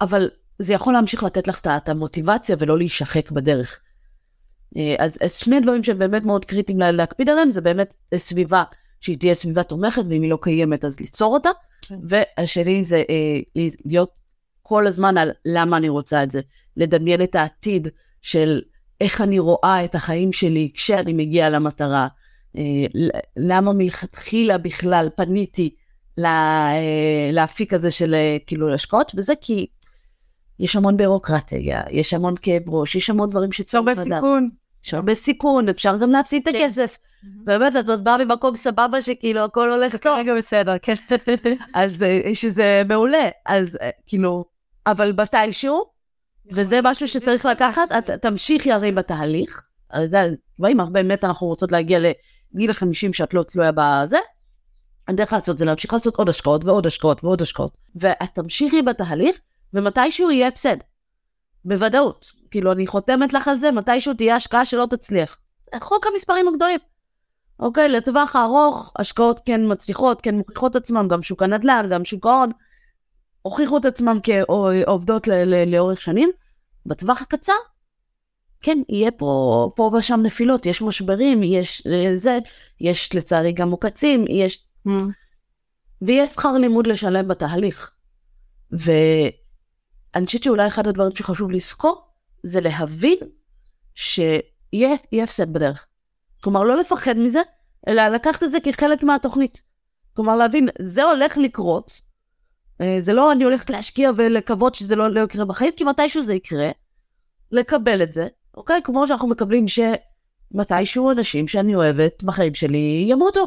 [0.00, 3.80] אבל זה יכול להמשיך לתת לך את המוטיבציה ולא להישחק בדרך.
[4.76, 8.62] אה, אז, אז שני דברים שהם באמת מאוד קריטיים לה- להקפיד עליהם, זה באמת סביבה
[9.00, 11.50] שהיא תהיה סביבה תומכת, ואם היא לא קיימת אז ליצור אותה.
[11.82, 11.94] כן.
[12.02, 14.10] והשני זה אה, להיות
[14.62, 16.40] כל הזמן על למה אני רוצה את זה.
[16.76, 17.88] לדמיין את העתיד
[18.22, 18.60] של
[19.00, 22.08] איך אני רואה את החיים שלי כשאני מגיעה למטרה.
[22.56, 22.62] אה,
[23.36, 25.74] למה מלכתחילה בכלל פניתי
[26.18, 29.66] אה, לאפיק הזה של אה, כאילו השקעות, וזה כי
[30.60, 34.18] יש המון בירוקרטיה, יש המון כאב ראש, יש המון דברים יש שצריך הרבה לדעת.
[34.18, 34.48] סיכון.
[34.84, 36.62] יש הרבה סיכון, אפשר גם להפסיד את כן.
[36.64, 36.98] הכסף.
[37.22, 40.16] באמת, את עוד באה ממקום סבבה שכאילו הכל הולך טוב.
[40.16, 40.94] כרגע בסדר, כן.
[41.74, 44.44] אז אה, שזה מעולה, אז אה, כאילו,
[44.86, 45.84] אבל מתישהו,
[46.52, 47.92] וזה משהו שצריך לקחת,
[48.22, 53.72] תמשיכי הרי בתהליך, אז זה, ואם באמת אנחנו רוצות להגיע לגיל ה-50 שאת לא תלויה
[53.74, 54.18] בזה,
[55.08, 59.40] הדרך לעשות זה להמשיך לעשות עוד השקעות ועוד השקעות ועוד השקעות, ואת תמשיכי בתהליך,
[59.74, 60.76] ומתישהו יהיה הפסד.
[61.64, 62.32] בוודאות.
[62.50, 65.38] כאילו, אני חותמת לך על זה, מתישהו תהיה השקעה שלא תצליח.
[65.80, 66.78] חוק המספרים הגדולים.
[67.60, 72.50] אוקיי, לטווח הארוך, השקעות כן מצליחות, כן מוכיחות עצמם, גם שוק הנדל"ן, גם שוק ההון,
[73.42, 76.30] הוכיחו את עצמם כעובדות ל- ל- לאורך שנים.
[76.86, 77.52] בטווח הקצר,
[78.60, 82.38] כן, יהיה פה, פה ושם נפילות, יש משברים, יש אה, זה,
[82.80, 84.66] יש לצערי גם מוקצים, יש...
[86.02, 87.90] ויש שכר לימוד לשלם בתהליך.
[90.14, 92.02] ואני חושבת שאולי אחד הדברים שחשוב לזכור,
[92.42, 93.18] זה להבין
[93.94, 95.86] שיהיה יהיה הפסד בדרך.
[96.42, 97.40] כלומר, לא לפחד מזה,
[97.88, 99.62] אלא לקחת את זה כחלק מהתוכנית.
[100.14, 102.00] כלומר, להבין, זה הולך לקרות,
[102.80, 106.34] אה, זה לא אני הולכת להשקיע ולקוות שזה לא, לא יקרה בחיים, כי מתישהו זה
[106.34, 106.70] יקרה,
[107.52, 108.80] לקבל את זה, אוקיי?
[108.84, 113.46] כמו שאנחנו מקבלים שמתישהו אנשים שאני אוהבת בחיים שלי ימותו.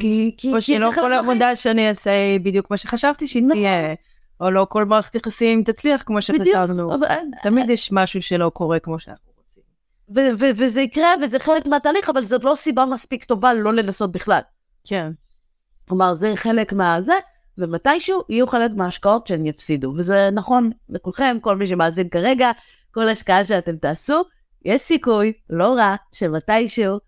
[0.00, 1.12] כי, כי, או כי שלא כל.
[1.12, 3.56] העבודה שאני אעשה היא בדיוק מה שחשבתי שהיא נכון.
[3.56, 3.94] תהיה.
[4.40, 6.94] או לא כל מערכת יחסים תצליח כמו שחשבנו.
[6.94, 7.06] אבל-
[7.42, 9.62] תמיד יש משהו שלא קורה כמו שאנחנו רוצים.
[10.16, 14.12] ו- ו- וזה יקרה וזה חלק מהתהליך, אבל זאת לא סיבה מספיק טובה לא לנסות
[14.12, 14.40] בכלל.
[14.84, 15.10] כן.
[15.88, 17.14] כלומר, זה חלק מהזה,
[17.58, 19.92] ומתישהו יהיו חלק מההשקעות שהן יפסידו.
[19.96, 22.50] וזה נכון לכולכם, כל מי שמאזין כרגע,
[22.90, 24.22] כל השקעה שאתם תעשו,
[24.64, 26.98] יש סיכוי, לא רע, שמתישהו,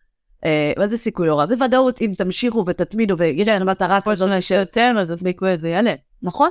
[0.45, 1.47] אה, מה זה סיכוי לא רע?
[1.47, 5.95] בוודאות, אם תמשיכו ותתמידו ויש לכם מטרה כל כזאת, שנה שיותר, אז הסיכוי הזה יעלה.
[6.23, 6.51] נכון?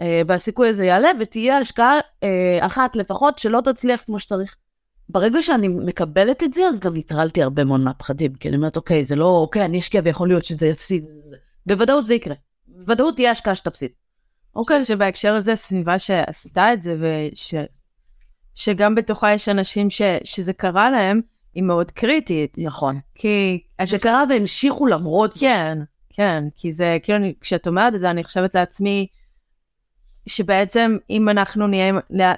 [0.00, 4.56] אה, והסיכוי הזה יעלה, ותהיה השקעה אה, אחת לפחות שלא תצליח כמו שצריך.
[5.08, 9.04] ברגע שאני מקבלת את זה, אז גם ניטרלתי הרבה מאוד מהפחדים, כי אני אומרת, אוקיי,
[9.04, 11.04] זה לא, אוקיי, אני אשקיע ויכול להיות שזה יפסיד.
[11.66, 12.34] בוודאות זה יקרה.
[12.66, 13.90] בוודאות תהיה השקעה שתפסיד.
[14.54, 17.54] אוקיי, שבהקשר הזה, סביבה שעשתה את זה, וש...
[18.54, 20.02] שגם בתוכה יש אנשים ש...
[20.24, 21.20] שזה קרה להם,
[21.54, 22.56] היא מאוד קריטית.
[22.58, 23.00] נכון.
[23.14, 23.62] כי...
[23.84, 25.40] שקרה והמשיכו למרות זאת.
[25.40, 25.78] כן,
[26.10, 29.06] כן, כי זה, כאילו, כשאת אומרת את זה, אני חושבת לעצמי,
[30.26, 32.34] שבעצם אם אנחנו נהיה, לה-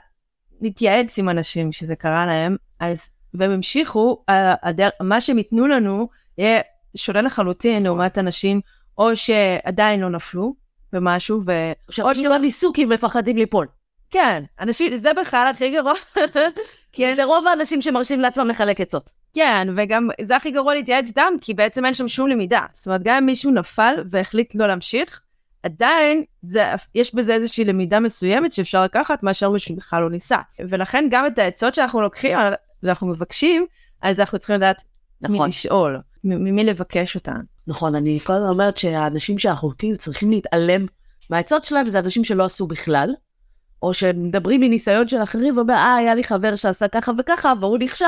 [0.60, 4.24] נתייעץ עם אנשים שזה קרה להם, אז, והם המשיכו,
[4.62, 6.60] הדר, מה שהם ייתנו לנו יהיה
[6.96, 8.60] שונה לחלוטין לעומת אנשים,
[8.98, 10.54] או שעדיין לא נפלו
[10.92, 11.52] במשהו, ו...
[12.00, 13.66] או שלא ניסו כי הם מפחדים ליפול.
[14.10, 15.92] כן, אנשים, זה בכלל הכי גרוע.
[16.92, 19.10] כי זה רוב האנשים שמרשים לעצמם לחלק עצות.
[19.32, 22.60] כן, וגם זה הכי גרוע להתייעץ איתם, כי בעצם אין שם שום למידה.
[22.72, 25.20] זאת אומרת, גם אם מישהו נפל והחליט לא להמשיך,
[25.64, 30.38] עדיין זה, יש בזה איזושהי למידה מסוימת שאפשר לקחת מאשר מישהו בכלל לא ניסה.
[30.68, 32.38] ולכן גם את העצות שאנחנו לוקחים,
[32.84, 33.66] שאנחנו מבקשים,
[34.02, 34.82] אז אנחנו צריכים לדעת
[35.28, 35.48] מי נכון.
[35.48, 37.40] לשאול, מ- ממי לבקש אותן.
[37.66, 40.86] נכון, אני כל הזמן אומרת שהאנשים שאנחנו צריכים להתעלם
[41.30, 43.14] מהעצות שלהם זה אנשים שלא עשו בכלל,
[43.82, 48.04] או שמדברים מניסיון של אחרים ואומר, אה, היה לי חבר שעשה ככה וככה, והוא נכשל,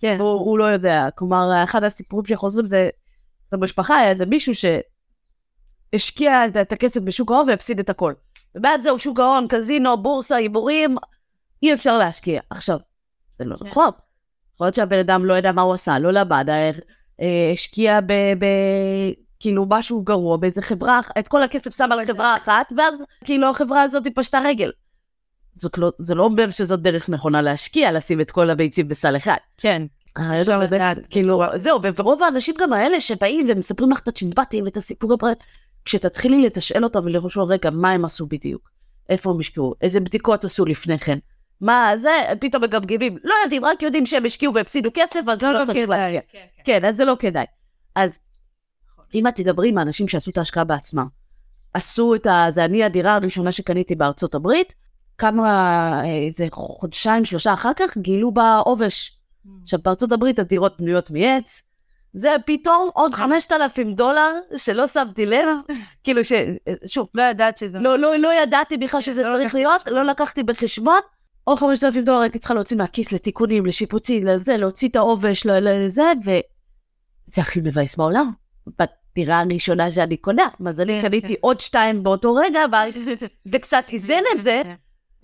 [0.00, 1.08] כן, והוא הוא לא יודע.
[1.14, 2.88] כלומר, אחד הסיפורים שחוזרים זה,
[3.52, 4.95] במשפחה היה איזה מישהו שהשקיע
[6.48, 8.12] את, את הכסף בשוק ההון והפסיד את הכל.
[8.62, 10.96] ואז זהו, שוק ההון, קזינו, בורסה, הימורים,
[11.62, 12.40] אי אפשר להשקיע.
[12.50, 12.78] עכשיו,
[13.38, 13.66] זה לא כן.
[13.66, 13.90] נכון.
[14.54, 16.70] יכול להיות שהבן אדם לא ידע מה הוא עשה, לא למד, אה,
[17.20, 18.12] אה, השקיע ב...
[18.12, 18.46] ב...
[19.40, 23.82] כאילו משהו גרוע באיזה חברה, את כל הכסף שם על חברה אחת, ואז כאילו החברה
[23.82, 24.72] הזאת פשטה רגל.
[25.54, 29.36] זאת לא, זה לא אומר שזאת דרך נכונה להשקיע, לשים את כל הביצים בסל אחד.
[29.56, 29.82] כן,
[30.18, 31.06] אפשר באמת, לדעת.
[31.10, 35.38] כאילו, זהו, ורוב האנשים גם האלה שבאים ומספרים לך את הצ'יזבטים ואת הסיפורי פרט,
[35.86, 38.70] כשתתחילי לתשאל אותם ולחשוב, רגע, מה הם עשו בדיוק?
[39.08, 39.74] איפה הם השקיעו?
[39.80, 41.18] איזה בדיקות עשו לפני כן?
[41.60, 42.10] מה זה?
[42.40, 43.18] פתאום מגמגמים.
[43.24, 46.20] לא יודעים, רק יודעים שהם השקיעו והפסידו כסף, אז לא, צריך להשקיע.
[46.20, 46.62] כן, כן.
[46.64, 47.44] כן, אז זה לא כדאי.
[47.94, 48.18] אז
[49.14, 51.06] אם את תדברי עם האנשים שעשו את ההשקעה בעצמם,
[51.74, 52.46] עשו את ה...
[52.50, 54.74] זה אני הדירה הראשונה שקניתי בארצות הברית,
[55.18, 59.18] כמה, איזה חודשיים, שלושה אחר כך, גילו בה עובש.
[59.62, 61.62] עכשיו, בארצות הברית הדירות בנויות מעץ,
[62.16, 65.48] זה פתאום עוד 5,000 דולר שלא שמתי לב,
[66.04, 66.32] כאילו ש...
[66.86, 67.78] שוב, לא ידעת שזה...
[67.78, 69.88] לא, לא, לא ידעתי בכלל שזה לא צריך להיות.
[69.88, 71.00] לא לקחתי בחשבון.
[71.44, 77.40] עוד 5,000 דולר הייתי צריכה להוציא מהכיס לתיקונים, לשיפוצים, לזה, להוציא את העובש, לזה, וזה
[77.42, 78.30] הכי מבאס בעולם.
[78.66, 81.34] בדירה הראשונה שאני קונה, מזלי כן, קניתי כן.
[81.40, 82.90] עוד שתיים באותו רגע, אבל
[83.50, 84.62] זה קצת איזן את זה.
[84.64, 84.74] כן.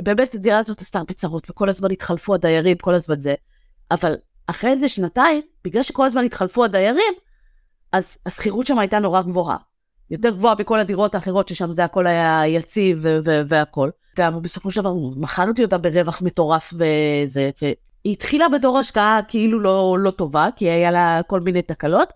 [0.03, 3.35] באמת הדירה הזאת עשתה הרבה צרות, וכל הזמן התחלפו הדיירים, כל הזמן זה.
[3.91, 7.15] אבל אחרי איזה שנתיים, בגלל שכל הזמן התחלפו הדיירים,
[7.93, 9.57] אז השכירות שם הייתה נורא גבוהה.
[10.11, 13.05] יותר גבוהה מכל הדירות האחרות, ששם זה הכל היה יציב
[13.49, 13.91] והכל.
[14.17, 17.75] גם בסופו של דבר מכרתי אותה ברווח מטורף וזה, והיא
[18.13, 22.13] התחילה בתור השקעה כאילו לא, לא טובה, כי היה לה כל מיני תקלות,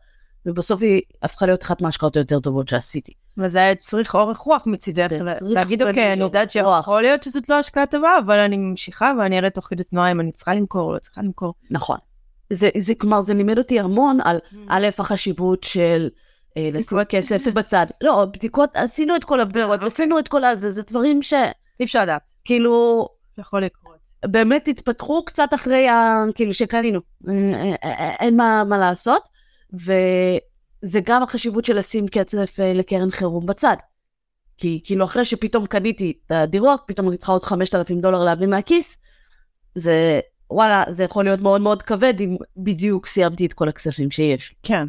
[0.47, 3.12] ובסוף היא הפכה להיות אחת מההשקעות היותר טובות שעשיתי.
[3.39, 7.87] וזה היה צריך אורך רוח מצידך, להגיד אוקיי, אני יודעת שיכול להיות שזאת לא השקעה
[7.87, 10.99] טובה, אבל אני ממשיכה ואני אראה תוך כדי תנועה אם אני צריכה למכור או לא
[10.99, 11.55] צריכה למכור.
[11.71, 11.99] נכון.
[12.53, 14.57] זה, זה כלומר, זה לימד אותי המון על Mm.
[14.69, 16.09] א', החשיבות של
[16.57, 17.87] אה, לשים כסף בצד.
[18.01, 19.87] לא, בדיקות, עשינו את כל הבדיקות, אוקיי.
[19.87, 21.23] עשינו את כל הזה, זה דברים
[21.81, 23.97] אי אפשר לדעת, שכאילו, יכול לקרות.
[24.27, 26.25] באמת התפתחו קצת אחרי ה...
[26.35, 27.01] כאילו שקנינו.
[27.29, 29.23] אה, אה, אה, אין מה, מה לעשות.
[29.73, 33.77] וזה גם החשיבות של לשים כסף אה, לקרן חירום בצד.
[34.59, 38.99] כי כאילו אחרי שפתאום קניתי את הדירות, פתאום אני צריכה עוד 5,000 דולר להביא מהכיס,
[39.75, 44.55] זה וואלה, זה יכול להיות מאוד מאוד כבד אם בדיוק סיימתי את כל הכספים שיש.
[44.63, 44.87] כן.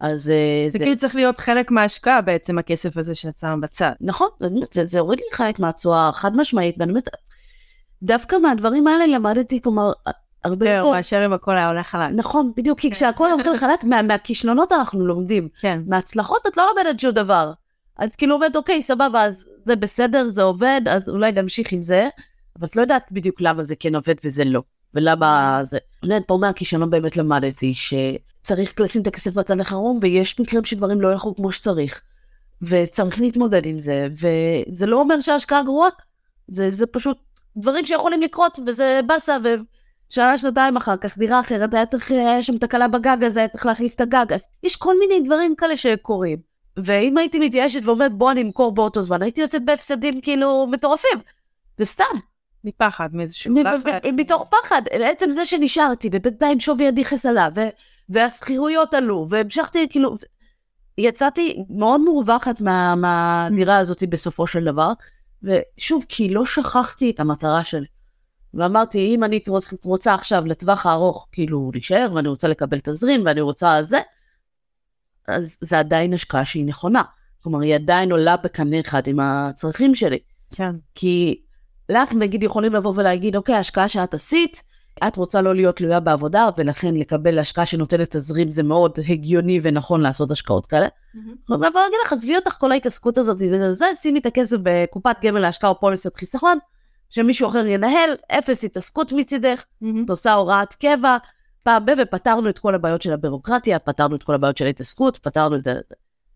[0.00, 3.92] אז אה, זה זה, כאילו צריך להיות חלק מההשקעה בעצם, הכסף הזה שאת שמה בצד.
[4.00, 4.28] נכון,
[4.70, 7.08] זה, הוריד לי חלק מהתשואה חד משמעית, ואני אומרת,
[8.02, 9.92] דווקא מהדברים האלה למדתי, כלומר,
[10.44, 12.12] הרבה יותר יותר, מאשר אם הכל היה הולך עליי.
[12.12, 12.94] נכון, בדיוק, כי כן.
[12.94, 15.80] כשהכול הולך לחלק, מה, מהכישלונות אנחנו לומדים, כן.
[15.86, 17.52] מהצלחות את לא לומדת שום דבר.
[18.04, 22.08] את כאילו אומרת, אוקיי, סבבה, אז זה בסדר, זה עובד, אז אולי נמשיך עם זה,
[22.58, 24.62] אבל את לא יודעת בדיוק למה זה כן עובד וזה לא,
[24.94, 25.78] ולמה זה...
[26.26, 31.34] פה מהכישלון באמת למדתי שצריך לשים את הכסף בצד לחירום, ויש מקרים שדברים לא ילכו
[31.36, 32.00] כמו שצריך,
[32.62, 35.88] וצריך להתמודד עם זה, וזה לא אומר שההשקעה גרועה,
[36.48, 37.18] זה, זה פשוט
[37.56, 39.36] דברים שיכולים לקרות, וזה באסה,
[40.10, 43.66] ושנה, שנתיים אחר כך, דירה אחרת, היה צריך, היה שם תקלה בגג, אז היה צריך
[43.66, 46.38] להחליף את הגג, אז יש כל מיני דברים כאלה שקורים.
[46.76, 51.18] ואם הייתי מתייאשת ואומרת, בוא אני אמכור באותו זמן, הייתי יוצאת בהפסדים כאילו מטורפים.
[51.78, 52.04] זה סתם.
[52.64, 53.54] מפחד, מאיזשהו.
[54.04, 57.68] ב- מתוך פחד, בעצם זה שנשארתי, ובינתיים שווי הנכס עלה, ו-
[58.08, 60.14] והשכירויות עלו, והמשכתי, כאילו,
[60.98, 64.92] יצאתי מאוד מורווחת מה- מהדירה הזאת בסופו של דבר,
[65.42, 67.86] ושוב, כי לא שכחתי את המטרה שלי.
[68.54, 73.40] ואמרתי, אם אני רוצ- רוצה עכשיו לטווח הארוך, כאילו, להישאר, ואני רוצה לקבל תזרים, ואני
[73.40, 73.98] רוצה זה,
[75.28, 77.02] אז זה עדיין השקעה שהיא נכונה.
[77.42, 80.18] כלומר, היא עדיין עולה בקנה אחד עם הצרכים שלי.
[80.54, 80.70] כן.
[80.94, 81.40] כי
[81.88, 84.62] לך נגיד יכולים לבוא ולהגיד, אוקיי, ההשקעה שאת עשית,
[85.06, 90.00] את רוצה לא להיות תלויה בעבודה, ולכן לקבל השקעה שנותנת תזרים זה מאוד הגיוני ונכון
[90.00, 90.86] לעשות השקעות כאלה.
[91.48, 95.16] אבל אני אגיד לך, עזבי אותך כל ההתעסקות הזאת וזה זה, שימי את הכסף בקופת
[95.22, 96.58] גמל להשקעה או פוליסת חיסכון,
[97.10, 99.64] שמישהו אחר ינהל, אפס התעסקות מצידך,
[100.04, 101.16] את עושה הוראת קבע,
[101.62, 101.90] פעם ב...
[101.98, 105.74] ופתרנו את כל הבעיות של הבירוקרטיה, פתרנו את כל הבעיות של ההתעסקות, פתרנו את זה.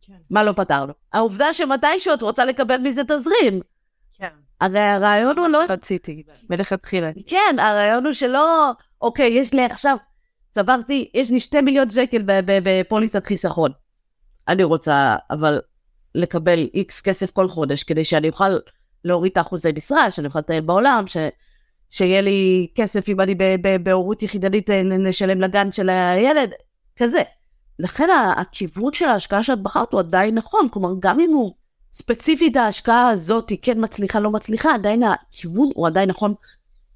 [0.03, 0.12] כן.
[0.31, 0.93] מה לא פתרנו?
[1.12, 3.61] העובדה שמתישהו את רוצה לקבל מזה תזרים.
[4.23, 4.35] כן.
[4.61, 5.65] הרי הרעיון הוא לא...
[5.69, 7.11] רציתי, מלכתחילה.
[7.27, 9.97] כן, הרעיון הוא שלא, אוקיי, יש לי עכשיו,
[10.51, 12.23] צברתי, יש לי שתי מיליון שקל
[12.63, 13.71] בפוליסת חיסכון.
[14.49, 15.61] אני רוצה, אבל
[16.15, 18.51] לקבל איקס כסף כל חודש, כדי שאני אוכל
[19.05, 21.17] להוריד את האחוזי משרה, שאני אוכל לטייל בעולם, ש...
[21.91, 23.35] שיהיה לי כסף אם אני
[23.83, 26.51] בהורות יחידנית אה, נשלם לגן של הילד,
[26.97, 27.23] כזה.
[27.79, 31.55] לכן הכיוון של ההשקעה שאת בחרת הוא עדיין נכון, כלומר גם אם הוא
[31.92, 36.35] ספציפית ההשקעה הזאת היא כן מצליחה לא מצליחה, עדיין הכיוון הוא עדיין נכון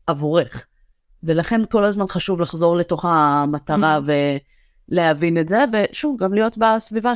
[0.06, 0.66] עבורך.
[1.22, 4.00] ולכן כל הזמן חשוב לחזור לתוך המטרה
[4.90, 7.12] ולהבין את זה, ושוב, גם להיות בסביבה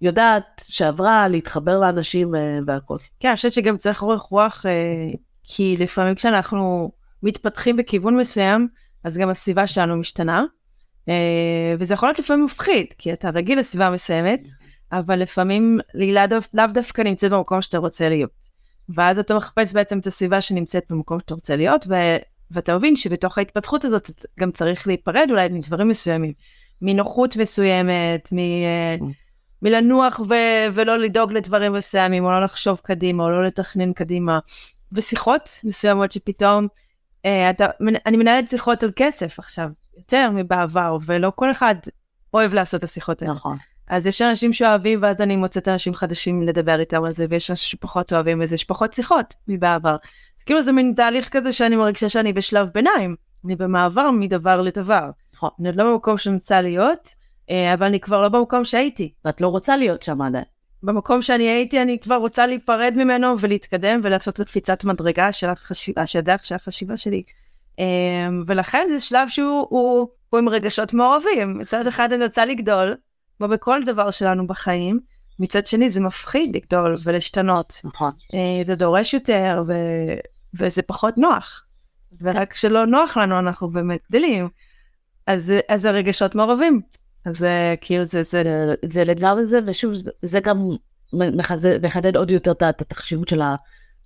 [0.00, 2.96] שיודעת, שעברה, להתחבר לאנשים אה, והכל.
[3.20, 4.72] כן, אני חושבת שגם צריך אורך רוח, אה,
[5.42, 8.68] כי לפעמים כשאנחנו מתפתחים בכיוון מסוים,
[9.04, 10.44] אז גם הסביבה שלנו משתנה,
[11.08, 14.40] אה, וזה יכול להיות לפעמים מפחיד, כי אתה רגיל לסביבה מסוימת,
[14.98, 18.30] אבל לפעמים לאו דו- לאו דווקא נמצאת במקום שאתה רוצה להיות.
[18.88, 21.94] ואז אתה מחפש בעצם את הסביבה שנמצאת במקום שאתה רוצה להיות, ו...
[22.50, 26.32] ואתה מבין שבתוך ההתפתחות הזאת גם צריך להיפרד אולי מדברים מסוימים,
[26.82, 28.38] מנוחות מסוימת, מ...
[28.38, 28.96] אה,
[29.62, 34.38] מלנוח ו- ולא לדאוג לדברים מסוימים, או לא לחשוב קדימה, או לא לתכנן קדימה.
[34.92, 36.66] ושיחות מסוימות שפתאום,
[37.24, 37.66] אה, אתה,
[38.06, 41.74] אני מנהלת שיחות על כסף עכשיו, יותר מבעבר, ולא כל אחד
[42.34, 43.34] אוהב לעשות את השיחות האלה.
[43.34, 43.56] נכון.
[43.88, 47.78] אז יש אנשים שאוהבים, ואז אני מוצאת אנשים חדשים לדבר איתם על זה, ויש אנשים
[47.78, 49.96] שפחות אוהבים, אז יש פחות שיחות מבעבר.
[50.38, 55.10] אז כאילו זה מין תהליך כזה שאני מרגישה שאני בשלב ביניים, אני במעבר מדבר לדבר.
[55.34, 55.50] נכון.
[55.60, 57.14] אני עוד לא במקום רוצה להיות,
[57.50, 59.12] אה, אבל אני כבר לא במקום שהייתי.
[59.24, 60.44] ואת לא רוצה להיות שם עדיין.
[60.82, 66.06] במקום שאני הייתי, אני כבר רוצה להיפרד ממנו ולהתקדם ולעשות את קפיצת מדרגה של החשיבה,
[66.06, 67.22] של הדרך של החשיבה שלי.
[67.72, 67.82] Um,
[68.46, 71.58] ולכן זה שלב שהוא הוא, הוא עם רגשות מעורבים.
[71.58, 72.96] מצד אחד אני רוצה לגדול,
[73.38, 75.00] כמו בכל דבר שלנו בחיים,
[75.38, 77.80] מצד שני זה מפחיד לגדול ולהשתנות.
[77.84, 78.10] נכון.
[78.10, 79.72] Uh, זה דורש יותר ו,
[80.54, 81.64] וזה פחות נוח.
[82.20, 84.48] ורק כשלא נוח לנו אנחנו באמת גדלים.
[85.26, 86.80] אז, אז הרגשות מעורבים.
[87.24, 87.46] אז
[87.80, 89.92] כאילו זה, זה, זה, זה לגמרי זה, ושוב,
[90.22, 90.70] זה, גם
[91.82, 93.40] מחדד עוד יותר את ה- את החשיבות של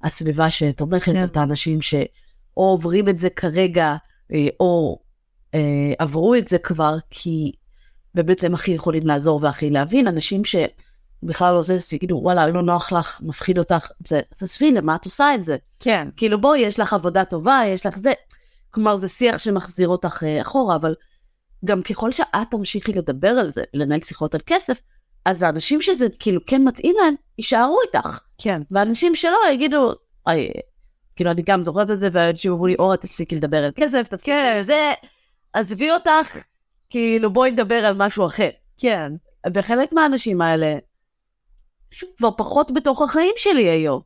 [0.04, 1.24] הסביבה שתומכת, כן.
[1.24, 2.00] את האנשים שאו
[2.54, 3.96] עוברים את זה כרגע,
[4.32, 4.98] אה, או
[5.54, 7.52] אה, עברו את זה כבר, כי
[8.42, 13.20] הם הכי יכולים לעזור והכי להבין, אנשים שבכלל לא זה, שיגידו, וואלה, לא נוח לך,
[13.22, 15.56] מפחיד אותך, זה, תעזבי, למה את עושה את זה?
[15.80, 18.12] כן, כאילו בואי, יש לך עבודה טובה, יש לך זה.
[18.70, 20.94] כלומר, זה שיח שמחזיר אותך אה, אחורה, אבל
[21.64, 24.80] גם ככל שאת תמשיכי לדבר על זה, לנהל שיחות על כסף,
[25.24, 28.18] אז האנשים שזה כאילו כן מתאים להם, יישארו איתך.
[28.38, 28.62] כן.
[28.70, 29.92] ואנשים שלא יגידו,
[30.26, 30.50] אוי,
[31.16, 34.30] כאילו אני גם זוכרת את זה, ואנשים אמרו לי, אורה, תפסיקי לדבר על כסף, תפסיקי
[34.30, 34.62] כן.
[34.62, 34.92] זה,
[35.52, 36.38] עזבי אותך,
[36.90, 38.48] כאילו בואי נדבר על משהו אחר.
[38.78, 39.12] כן.
[39.54, 40.78] וחלק מהאנשים האלה,
[41.90, 44.00] שוב, כבר פחות בתוך החיים שלי היום.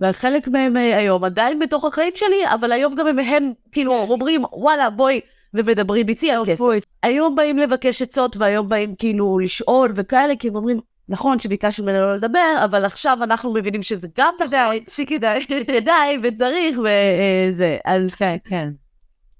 [0.00, 4.42] וחלק מהם אה, היום עדיין בתוך החיים שלי, אבל היום גם הם, הם כאילו אומרים,
[4.52, 5.20] וואלה, בואי,
[5.54, 6.64] ומדברים איתי על כסף.
[7.02, 12.00] היום באים לבקש עצות, והיום באים כאילו לשאול וכאלה, כי הם אומרים, נכון שביקשנו ממנו
[12.00, 15.46] לא לדבר, אבל עכשיו אנחנו מבינים שזה גם כדאי, שכדאי.
[15.66, 17.78] כדאי וצריך וזה.
[17.84, 18.68] אז כן, כן.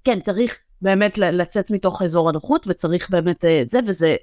[0.03, 4.15] כן, צריך באמת לצאת מתוך אזור הנוחות, וצריך באמת אה, זה, וזה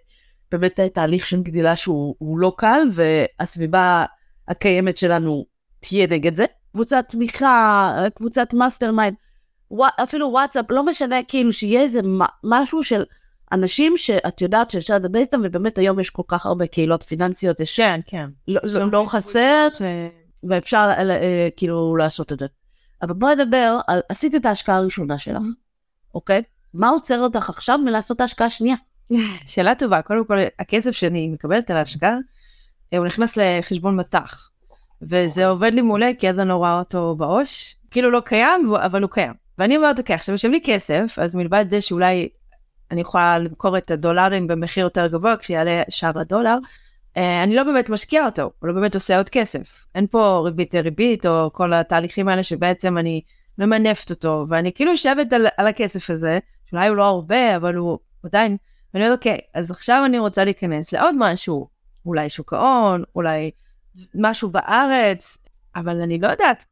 [0.53, 4.05] באמת אה, תהליך של גדילה שהוא הוא לא קל, והסביבה
[4.49, 5.45] הקיימת שלנו
[5.81, 6.45] תהיה נגד זה.
[6.73, 9.17] קבוצת תמיכה, אה, קבוצת mastermind,
[10.03, 12.01] אפילו וואטסאפ, לא משנה, כאילו שיהיה איזה
[12.45, 13.05] משהו של
[13.53, 17.77] אנשים שאת יודעת שאפשר לדבר איתם, ובאמת היום יש כל כך הרבה קהילות פיננסיות, יש
[17.77, 18.27] כן, כן.
[18.49, 19.83] לא, לא, לא חסר, ש-
[20.49, 20.89] ואפשר
[21.57, 22.47] כאילו לעשות את זה.
[23.03, 25.43] אבל בואי נדבר על, עשית את ההשקעה הראשונה שלך,
[26.15, 26.43] אוקיי?
[26.75, 28.77] מה עוצר אותך עכשיו מלעשות את ההשקעה השנייה?
[29.47, 32.17] שאלה טובה, קודם כל הכסף שאני מקבלת על ההשקעה,
[32.93, 34.51] אה, הוא נכנס לחשבון מטח.
[35.03, 39.03] וזה עובד לי מעולה כי אז אני לא רואה אותו בעו"ש, כאילו לא קיים, אבל
[39.03, 39.33] הוא קיים.
[39.59, 42.29] ואני אומרת, אוקיי, עכשיו יש לי כסף, אז מלבד זה שאולי
[42.91, 46.59] אני יכולה למכור את הדולרים במחיר יותר גבוה כשיעלה שער הדולר,
[47.17, 49.87] אה, אני לא באמת משקיע אותו, הוא לא באמת עושה עוד כסף.
[49.95, 53.21] אין פה ריבית ריבית או כל התהליכים האלה שבעצם אני
[53.61, 57.99] ממנפת אותו, ואני כאילו יושבת על, על הכסף הזה, שאולי הוא לא הרבה, אבל הוא
[58.25, 58.57] עדיין,
[58.95, 61.69] ואני אומרת, אוקיי, אז עכשיו אני רוצה להיכנס לעוד משהו,
[62.07, 63.51] אולי שוק ההון, אולי
[64.15, 65.39] משהו בארץ,
[65.77, 66.65] אבל אני לא יודעת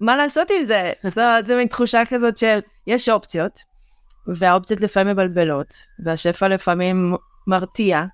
[0.00, 0.92] מה לעשות עם זה.
[1.16, 3.60] אומרת, זו מין תחושה כזאת של, יש אופציות,
[4.26, 5.74] והאופציות לפעמים מבלבלות,
[6.04, 7.14] והשפע לפעמים
[7.46, 8.04] מרתיע.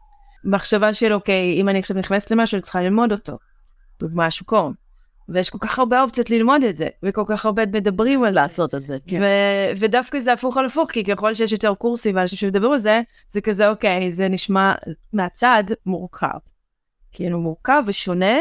[0.45, 3.39] מחשבה של אוקיי, אם אני עכשיו נכנסת למשהו, אני צריכה ללמוד אותו.
[4.01, 4.75] דוגמה, שוק ההון.
[5.29, 8.87] ויש כל כך הרבה אופציות ללמוד את זה, וכל כך הרבה מדברים על לעשות את
[8.87, 8.99] זה.
[9.07, 9.20] כן.
[9.22, 13.01] ו- ודווקא זה הפוך על הפוך, כי ככל שיש יותר קורסים ואנשים שמדברים על זה,
[13.31, 14.72] זה כזה אוקיי, זה נשמע
[15.12, 16.39] מהצד מורכב.
[17.12, 18.37] כאילו מורכב ושונה,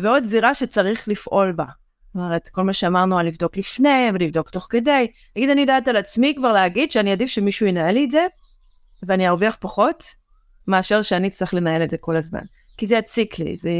[0.00, 1.64] ועוד זירה שצריך לפעול בה.
[1.64, 5.96] זאת אומרת, כל מה שאמרנו על לבדוק לפני ולבדוק תוך כדי, נגיד אני יודעת על
[5.96, 8.26] עצמי כבר להגיד שאני עדיף שמישהו ינהל לי את זה,
[9.02, 10.04] ואני ארוויח פחות,
[10.68, 12.42] מאשר שאני צריך לנהל את זה כל הזמן.
[12.76, 13.70] כי זה יציק לי, זה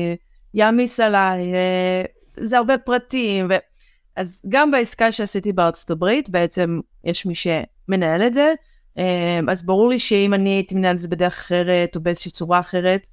[0.54, 2.02] יעמיס עליי, אה,
[2.40, 3.46] זה הרבה פרטים.
[3.50, 3.54] ו...
[4.16, 8.54] אז גם בעסקה שעשיתי בארצות הברית, בעצם יש מי שמנהל את זה,
[8.98, 12.60] אה, אז ברור לי שאם אני הייתי מנהל את זה בדרך אחרת או באיזושהי צורה
[12.60, 13.06] אחרת,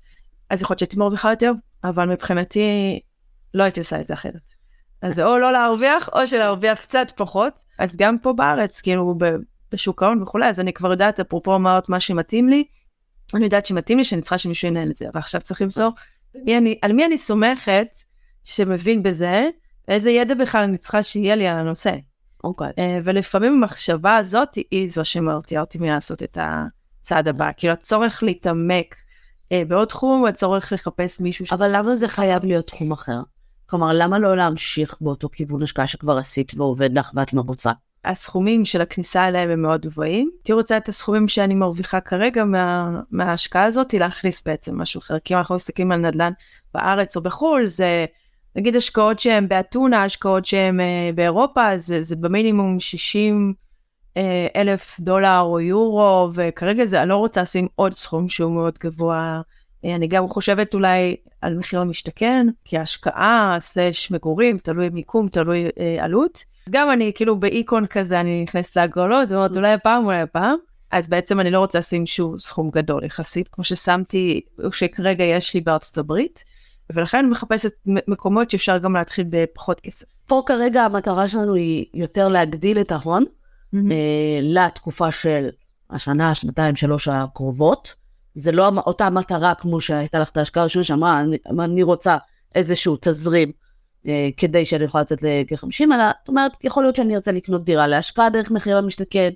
[0.49, 1.51] אז יכול להיות שהייתי מרוויחה יותר,
[1.83, 2.99] אבל מבחינתי
[3.53, 4.53] לא הייתי עושה את זה אחרת.
[5.01, 7.53] אז זה או לא להרוויח, או שלהרוויח קצת פחות.
[7.79, 9.15] אז גם פה בארץ, כאילו
[9.71, 12.63] בשוק ההון וכולי, אז אני כבר יודעת, אפרופו אמרת מה שמתאים לי,
[13.33, 15.91] אני יודעת שמתאים לי שאני צריכה שמישהו ינהל את זה, ועכשיו צריך למסור
[16.35, 17.87] מי אני, על מי אני סומכת
[18.45, 19.49] שמבין בזה,
[19.87, 21.91] ואיזה ידע בכלל אני צריכה שיהיה לי על הנושא.
[22.43, 22.67] אוקיי.
[22.67, 22.71] Okay.
[22.71, 28.95] Uh, ולפעמים המחשבה הזאת היא זו שמרתיעה אותי מלעשות את הצעד הבא, כאילו הצורך להתעמק
[28.95, 31.53] uh, בעוד תחום, הצורך לחפש מישהו ש...
[31.53, 33.19] אבל למה זה חייב להיות תחום אחר?
[33.69, 37.71] כלומר, למה לא להמשיך באותו כיוון השקעה שכבר עשית ועובד לך ואת מרוצה?
[38.05, 40.29] הסכומים של הכניסה אליהם הם מאוד גבוהים.
[40.33, 45.19] הייתי רוצה את הסכומים שאני מרוויחה כרגע מה, מההשקעה הזאת, להכניס בעצם משהו אחר.
[45.19, 46.31] כי אם אנחנו מסתכלים על נדל"ן
[46.73, 48.05] בארץ או בחו"ל, זה
[48.55, 53.53] נגיד השקעות שהן באתונה, השקעות שהן אה, באירופה, זה, זה במינימום 60
[54.17, 58.77] אה, אלף דולר או יורו, וכרגע זה, אני לא רוצה לשים עוד סכום שהוא מאוד
[58.83, 59.41] גבוה.
[59.85, 65.97] אה, אני גם חושבת אולי על מחיר למשתכן, השקעה, סלש מגורים, תלוי מיקום, תלוי אה,
[66.03, 66.43] עלות.
[66.67, 70.57] אז גם אני כאילו באיקון כזה, אני נכנסת להגרלות, ואומרת אולי הפעם, אולי הפעם.
[70.91, 74.41] אז בעצם אני לא רוצה לשים שוב סכום גדול יחסית, כמו ששמתי,
[74.71, 76.43] שכרגע יש לי בארצות הברית,
[76.93, 80.05] ולכן אני מחפשת מקומות שאפשר גם להתחיל בפחות כסף.
[80.27, 83.77] פה כרגע המטרה שלנו היא יותר להגדיל את ההון mm-hmm.
[83.91, 85.49] אה, לתקופה של
[85.89, 87.95] השנה, שנתיים, שלוש הקרובות.
[88.35, 92.17] זה לא אותה מטרה כמו שהייתה לך את ההשקעה הראשונה שאמרה, אני, אני רוצה
[92.55, 93.51] איזשהו תזרים
[94.07, 97.87] אה, כדי שאני אוכל לצאת לכ-50, אלא זאת אומרת, יכול להיות שאני ארצה לקנות דירה
[97.87, 99.29] להשקעה דרך מחיר למשתכן,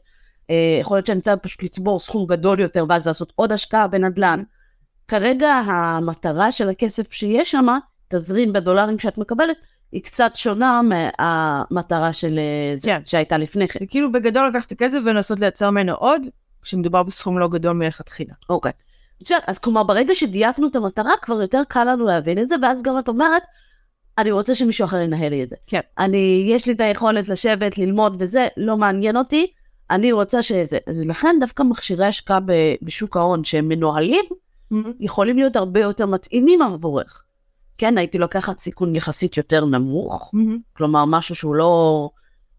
[0.50, 4.44] אה, יכול להיות שאני רוצה פשוט לצבור סכום גדול יותר ואז לעשות עוד השקעה בנדל"ן.
[5.10, 7.68] כרגע המטרה של הכסף שיש שם,
[8.08, 9.58] תזרים בדולרים שאת מקבלת,
[9.92, 13.02] היא קצת שונה מהמטרה של אה, זה כן.
[13.06, 13.86] שהייתה לפני כן.
[13.90, 16.22] כאילו בגדול לקחת את הכסף ולנסות לייצר ממנו עוד,
[16.62, 18.34] כשמדובר בסכום לא גדול מלכתחילה.
[18.50, 18.72] אוקיי.
[19.48, 23.00] אז כלומר ברגע שדייקנו את המטרה כבר יותר קל לנו להבין את זה ואז גם
[23.00, 23.44] את אומרת
[24.18, 25.56] אני רוצה שמישהו אחר ינהל לי את זה.
[25.68, 25.80] כן.
[26.00, 29.48] אני, יש לי את היכולת לשבת, ללמוד וזה, לא מעניין אותי,
[29.92, 30.78] אני רוצה שזה.
[30.88, 32.40] אז לכן דווקא מכשירי השקעה
[32.82, 34.26] בשוק ההון שהם מנוהלים.
[35.00, 37.24] יכולים להיות הרבה יותר מתאימים עבורך.
[37.78, 40.60] כן, הייתי לוקחת סיכון יחסית יותר נמוך, mm-hmm.
[40.74, 42.10] כלומר משהו שהוא לא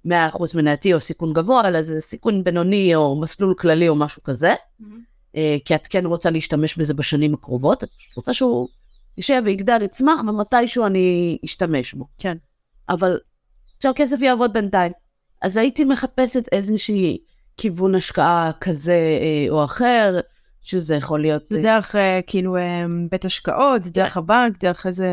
[0.06, 0.10] 100%
[0.54, 5.36] מנייתי או סיכון גבוה, אלא זה סיכון בינוני או מסלול כללי או משהו כזה, mm-hmm.
[5.64, 8.68] כי את כן רוצה להשתמש בזה בשנים הקרובות, את רוצה שהוא
[9.16, 12.06] יישב ויגדל, יצמח, ומתישהו אני אשתמש בו.
[12.18, 12.36] כן.
[12.88, 13.18] אבל
[13.82, 14.92] שהכסף יעבוד בינתיים.
[15.42, 17.18] אז הייתי מחפשת איזושהי
[17.56, 20.20] כיוון השקעה כזה אה, או אחר,
[20.62, 21.42] שזה יכול להיות...
[21.50, 25.08] זה דרך אה, כאילו אה, בית השקעות, זה דרך הבנק, דרך איזה...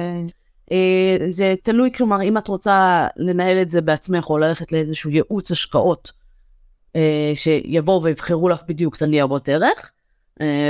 [1.28, 6.12] זה תלוי, כלומר, אם את רוצה לנהל את זה בעצמך או ללכת לאיזשהו ייעוץ השקעות,
[7.36, 9.92] שיבואו ויבחרו לך בדיוק את הניירות ערך,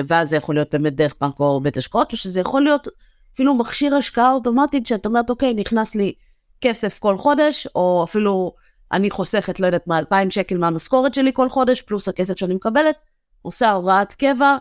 [0.08, 2.88] ואז זה יכול להיות באמת דרך בנק או בית השקעות, או שזה יכול להיות
[3.34, 6.14] אפילו מכשיר השקעה אוטומטית שאת אומרת, אוקיי, נכנס לי
[6.62, 8.54] כסף כל חודש, או אפילו
[8.92, 12.96] אני חוסכת, לא יודעת מה, 2,000 שקל מהמשכורת שלי כל חודש, פלוס הכסף שאני מקבלת,
[13.42, 14.58] עושה הוראת קבע,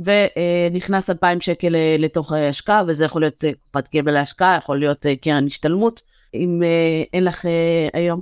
[0.00, 5.06] ונכנס 2,000 שקל אה, לתוך ההשקעה, וזה יכול להיות אה, קופת גמל להשקעה, יכול להיות
[5.06, 6.02] אה, קרן השתלמות.
[6.34, 6.62] אם
[7.12, 7.44] אין לך
[7.92, 8.20] היום,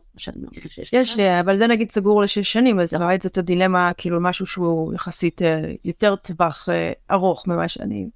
[0.93, 4.20] יש לי, אבל זה נגיד סגור לשש שנים, אז רואה את זה את הדילמה, כאילו
[4.20, 5.41] משהו שהוא יחסית
[5.85, 6.68] יותר טווח
[7.11, 8.09] ארוך ממה שאני...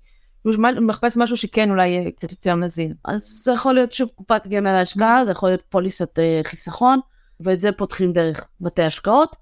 [0.80, 2.92] מחפש משהו שכן אולי יהיה קצת יותר נזיל.
[3.04, 7.00] אז זה יכול להיות שוב קופת גמל להשקעה, זה יכול להיות פוליסת חיסכון,
[7.40, 9.36] ואת זה פותחים דרך בתי השקעות.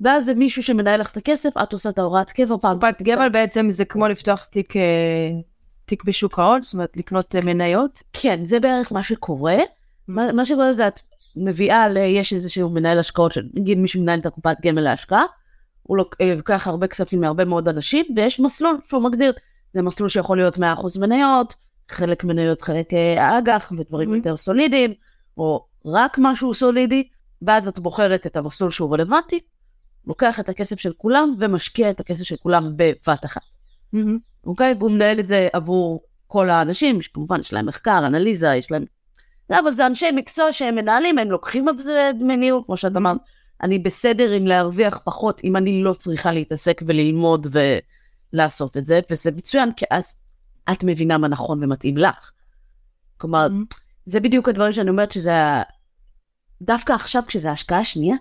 [0.00, 2.78] ואז זה מישהו שמנהל לך את הכסף, את עושה את ההוראת קבע פעם.
[2.80, 4.82] קופת גמל בעצם זה כמו לפתוח תיק, אה,
[5.84, 8.02] תיק בשוק ההון, זאת אומרת לקנות אה, מניות?
[8.12, 9.56] כן, זה בערך מה שקורה.
[10.08, 11.00] מה, מה שקורה זה את
[11.36, 15.24] מביאה, יש איזשהו מנהל השקעות, נגיד מי שמנהל את הקופת גמל להשקעה,
[15.82, 19.32] הוא אה, לוקח הרבה כספים מהרבה מאוד אנשים, ויש מסלול שהוא מגדיר.
[19.74, 20.60] זה מסלול שיכול להיות 100%
[21.00, 21.54] מניות,
[21.88, 24.94] חלק מניות, חלק אג"ח ודברים יותר סולידיים,
[25.36, 27.08] או רק משהו סולידי,
[27.42, 29.40] ואז את בוחרת את המסלול שהוא רלוונטי,
[30.06, 33.42] לוקח את הכסף של כולם ומשקיע את הכסף של כולם בבת אחת.
[34.46, 34.74] אוקיי?
[34.78, 38.84] והוא מנהל את זה עבור כל האנשים, כמובן יש להם מחקר, אנליזה, יש להם...
[39.50, 43.18] אבל זה אנשי מקצוע שהם מנהלים, הם לוקחים על זה דמי ניהול, כמו שאת אמרת.
[43.62, 47.46] אני בסדר עם להרוויח פחות, אם אני לא צריכה להתעסק וללמוד
[48.32, 50.14] ולעשות את זה, וזה מצוין, כי אז
[50.72, 52.30] את מבינה מה נכון ומתאים לך.
[53.16, 53.48] כלומר,
[54.06, 55.32] זה בדיוק הדברים שאני אומרת שזה...
[56.62, 58.16] דווקא עכשיו, כשזה ההשקעה השנייה,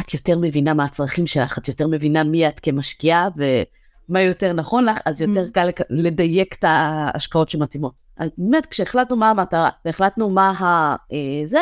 [0.00, 4.84] את יותר מבינה מה הצרכים שלך, את יותר מבינה מי את כמשקיעה ומה יותר נכון
[4.84, 5.50] לך, אז יותר mm.
[5.50, 7.92] קל לדייק את ההשקעות שמתאימות.
[8.16, 10.96] אז באמת, כשהחלטנו מה המטרה והחלטנו מה ה...
[11.12, 11.58] אה, זה,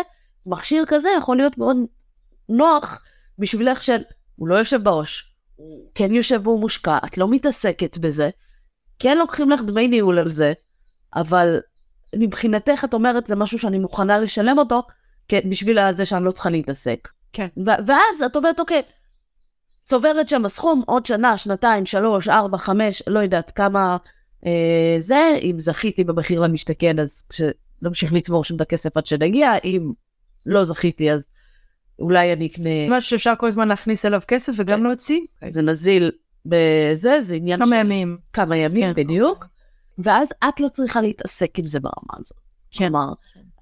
[0.47, 1.77] מכשיר כזה יכול להיות מאוד
[2.49, 3.03] נוח
[3.39, 3.99] בשבילך של,
[4.37, 8.31] הוא לא יושב בראש, הוא כן יושב והוא מושקע, את לא מתעסקת בזה,
[8.99, 10.53] כן לוקחים לך דמי ניהול על זה,
[11.17, 11.61] אבל
[12.17, 14.83] מבחינתך את אומרת זה משהו שאני מוכנה לשלם אותו,
[15.29, 17.09] כן, בשביל זה שאני לא צריכה להתעסק.
[17.33, 17.47] כן.
[17.87, 18.83] ואז את אומרת, אוקיי,
[19.85, 23.97] צוברת שם הסכום, עוד שנה, שנתיים, שלוש, ארבע, חמש, לא יודעת כמה
[24.47, 27.23] אה, זה, אם זכיתי במחיר למשתכן, אז
[27.83, 29.93] נמשיך לצבור שם את הכסף עד שנגיע, אם
[30.47, 31.31] לא זכיתי, אז
[31.99, 32.71] אולי אני אקנה...
[32.89, 34.85] זה משהו שאפשר כל הזמן להכניס אליו כסף וגם כן.
[34.85, 35.21] להוציא?
[35.49, 36.11] זה נזיל
[36.47, 37.81] בזה, זה עניין כמה של...
[37.81, 38.19] ימים.
[38.33, 39.05] כמה ימים, כן.
[39.05, 39.47] בדיוק.
[39.99, 42.39] ואז את לא צריכה להתעסק עם זה ברמה הזאת.
[42.71, 42.89] כן.
[42.89, 43.13] כלומר,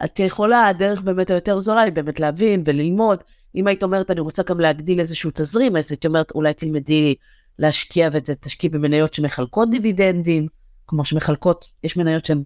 [0.04, 3.18] את יכולה, הדרך באמת היותר זולה היא באמת להבין וללמוד.
[3.54, 7.14] אם היית אומרת, אני רוצה גם להגדיל איזשהו תזרים, אז הייתי אומרת, אולי תלמדי
[7.58, 10.46] להשקיע ותשקיעי במניות שמחלקות דיבידנדים,
[10.86, 12.42] כמו שמחלקות, יש מניות שהן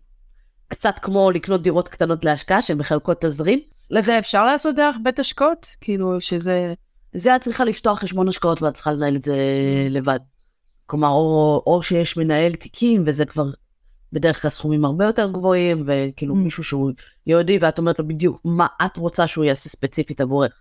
[0.68, 3.58] קצת כמו לקנות דירות קטנות להשקעה, שהן מחלקות תזרים.
[3.90, 5.76] לזה אפשר לעשות דרך בית השקעות?
[5.80, 6.74] כאילו שזה...
[7.12, 9.36] זה את צריכה לפתוח חשבון השקעות ואת צריכה לנהל את זה
[9.90, 10.18] לבד.
[10.86, 13.44] כלומר, או, או שיש מנהל תיקים, וזה כבר
[14.12, 16.38] בדרך כלל סכומים הרבה יותר גבוהים, וכאילו mm.
[16.38, 16.90] מישהו שהוא
[17.26, 20.52] יהודי, ואת אומרת לו בדיוק מה את רוצה שהוא יעשה ספציפית עבורך.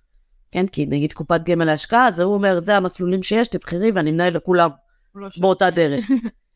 [0.52, 4.34] כן, כי נגיד קופת גמל להשקעה, אז הוא אומר, זה המסלולים שיש, תבחרי ואני מנהל
[4.36, 4.70] לכולם
[5.16, 6.06] לא באותה דרך.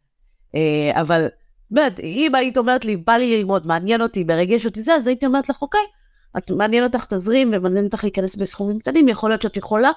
[0.55, 1.27] אה, אבל
[1.71, 5.25] באמת, אם היית אומרת לי, בא לי ללמוד, מעניין אותי, מרגש אותי זה, אז הייתי
[5.25, 5.85] אומרת לך, אוקיי,
[6.37, 9.91] את מעניין אותך תזרים ומעניין אותך להיכנס בסכומים קטנים, יכול להיות שאת יכולה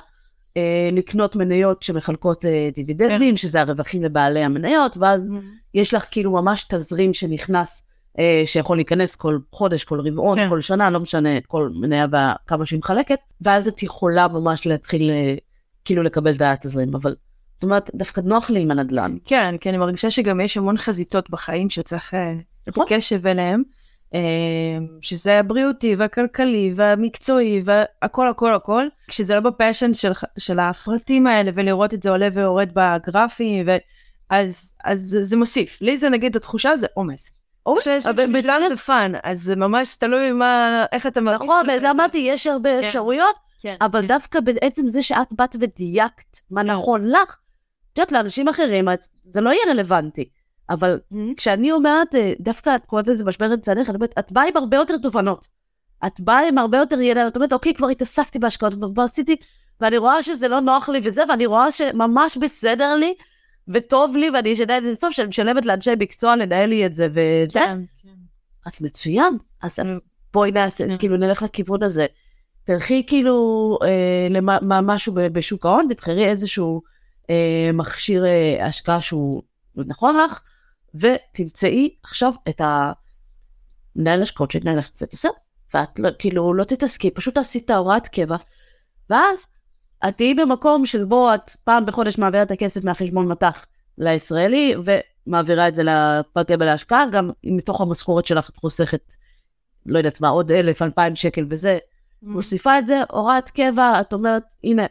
[0.56, 3.36] אה, לקנות מניות שמחלקות אה, דיבידנדים, כן.
[3.36, 5.70] שזה הרווחים לבעלי המניות, ואז mm-hmm.
[5.74, 7.87] יש לך כאילו ממש תזרים שנכנס
[8.46, 10.48] שיכול להיכנס כל חודש, כל רבעון, כן.
[10.48, 15.34] כל שנה, לא משנה, כל מניה וכמה שהיא מחלקת, ואז את יכולה ממש להתחיל אה,
[15.84, 17.14] כאילו לקבל את התזרים, אבל
[17.54, 19.16] זאת אומרת, דווקא נוח לי עם הנדל"ן.
[19.24, 22.34] כן, כי אני מרגישה שגם יש המון חזיתות בחיים שצריך אה,
[22.66, 22.86] נכון.
[22.88, 23.62] קשב אליהם,
[25.02, 31.50] שזה הבריאותי והכלכלי והמקצועי והכל הכל הכל, כשזה לא ב passion של, של ההפרטים האלה
[31.54, 33.76] ולראות את זה עולה ויורד בגרפים, ו...
[34.30, 35.78] אז, אז זה מוסיף.
[35.80, 37.37] לי זה נגיד התחושה זה עומס.
[37.76, 38.06] או שיש
[38.68, 41.48] זה fun, אז זה ממש תלוי מה, איך אתה מרגיש.
[41.48, 42.86] נכון, אמרתי, יש הרבה כן.
[42.86, 44.06] אפשרויות, כן, אבל כן.
[44.06, 47.36] דווקא בעצם זה שאת באת ודייקת מה נכון לך,
[47.92, 48.88] את יודעת, לאנשים אחרים
[49.22, 50.28] זה לא יהיה רלוונטי.
[50.70, 51.00] אבל
[51.36, 54.56] כשאני אומרת, אה, דווקא את קוראת לזה משבר אמצע הדרך, אני אומרת, את באה עם
[54.56, 55.48] הרבה יותר תובנות.
[56.06, 59.36] את באה עם הרבה יותר ידע, את אומרת, אוקיי, כבר התעסקתי בהשקעות, כבר עשיתי,
[59.80, 63.14] ואני רואה שזה לא נוח לי וזה, ואני רואה שממש בסדר לי,
[63.68, 67.08] וטוב לי, ואני אשנה את זה לסוף, שאני משלמת לאנשי מקצוע לנהל לי את זה,
[67.10, 67.60] וזה.
[67.60, 68.14] כן, כן.
[68.66, 69.36] אז מצוין.
[69.62, 70.00] אז, אז
[70.32, 70.98] בואי נעשה, כן.
[70.98, 72.06] כאילו נלך לכיוון הזה.
[72.64, 74.28] תלכי כאילו אה,
[74.60, 76.82] למשהו בשוק ההון, תבחרי איזשהו
[77.30, 79.42] אה, מכשיר אה, השקעה שהוא
[79.76, 80.40] נכון לך,
[80.94, 82.60] ותמצאי עכשיו את
[83.96, 85.30] המנהל השקעות שתנהל לך את זה, בסדר.
[85.74, 88.36] ואת לא, כאילו לא תתעסקי, פשוט תעשי את ההוראת קבע,
[89.10, 89.46] ואז
[90.08, 93.66] את תהיי במקום שבו את פעם בחודש מעבירה את הכסף מהחשבון מטח
[93.98, 99.12] לישראלי, ומעבירה את זה לפרטי להשקעה, גם מתוך המשכורת שלך את חוסכת,
[99.86, 101.88] לא יודעת מה, עוד אלף, אלפיים שקל וזה, mm.
[102.22, 104.86] מוסיפה את זה, הוראת קבע, את אומרת, הנה,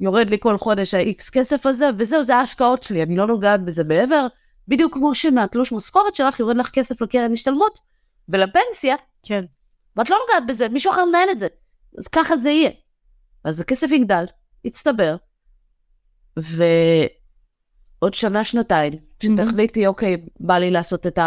[0.00, 3.84] יורד לי כל חודש ה-X כסף הזה, וזהו, זה ההשקעות שלי, אני לא נוגעת בזה
[3.84, 4.26] מעבר.
[4.68, 7.78] בדיוק כמו שמהתלוש משכורת שלך יורד לך כסף לקרן השתלמות
[8.28, 9.44] ולפנסיה, כן.
[9.96, 11.46] ואת לא נוגעת בזה, מישהו אחר מנהל את זה.
[11.98, 12.70] אז ככה זה יהיה.
[13.44, 14.24] אז הכסף יגדל,
[14.64, 15.16] יצטבר,
[16.36, 21.18] ועוד שנה, שנתיים, כשתחליטי, אוקיי, בא לי לעשות את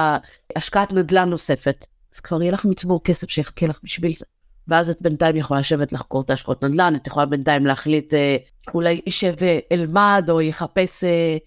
[0.55, 1.85] ההשקעת נדל"ן נוספת,
[2.15, 4.25] אז כבר יהיה לך מצבור כסף שיחכה לך בשביל זה.
[4.67, 8.37] ואז את בינתיים יכולה לשבת לחקור את ההשקעות נדל"ן, את יכולה בינתיים להחליט, אה,
[8.73, 11.37] אולי יישב ואלמד, או יחפש אה,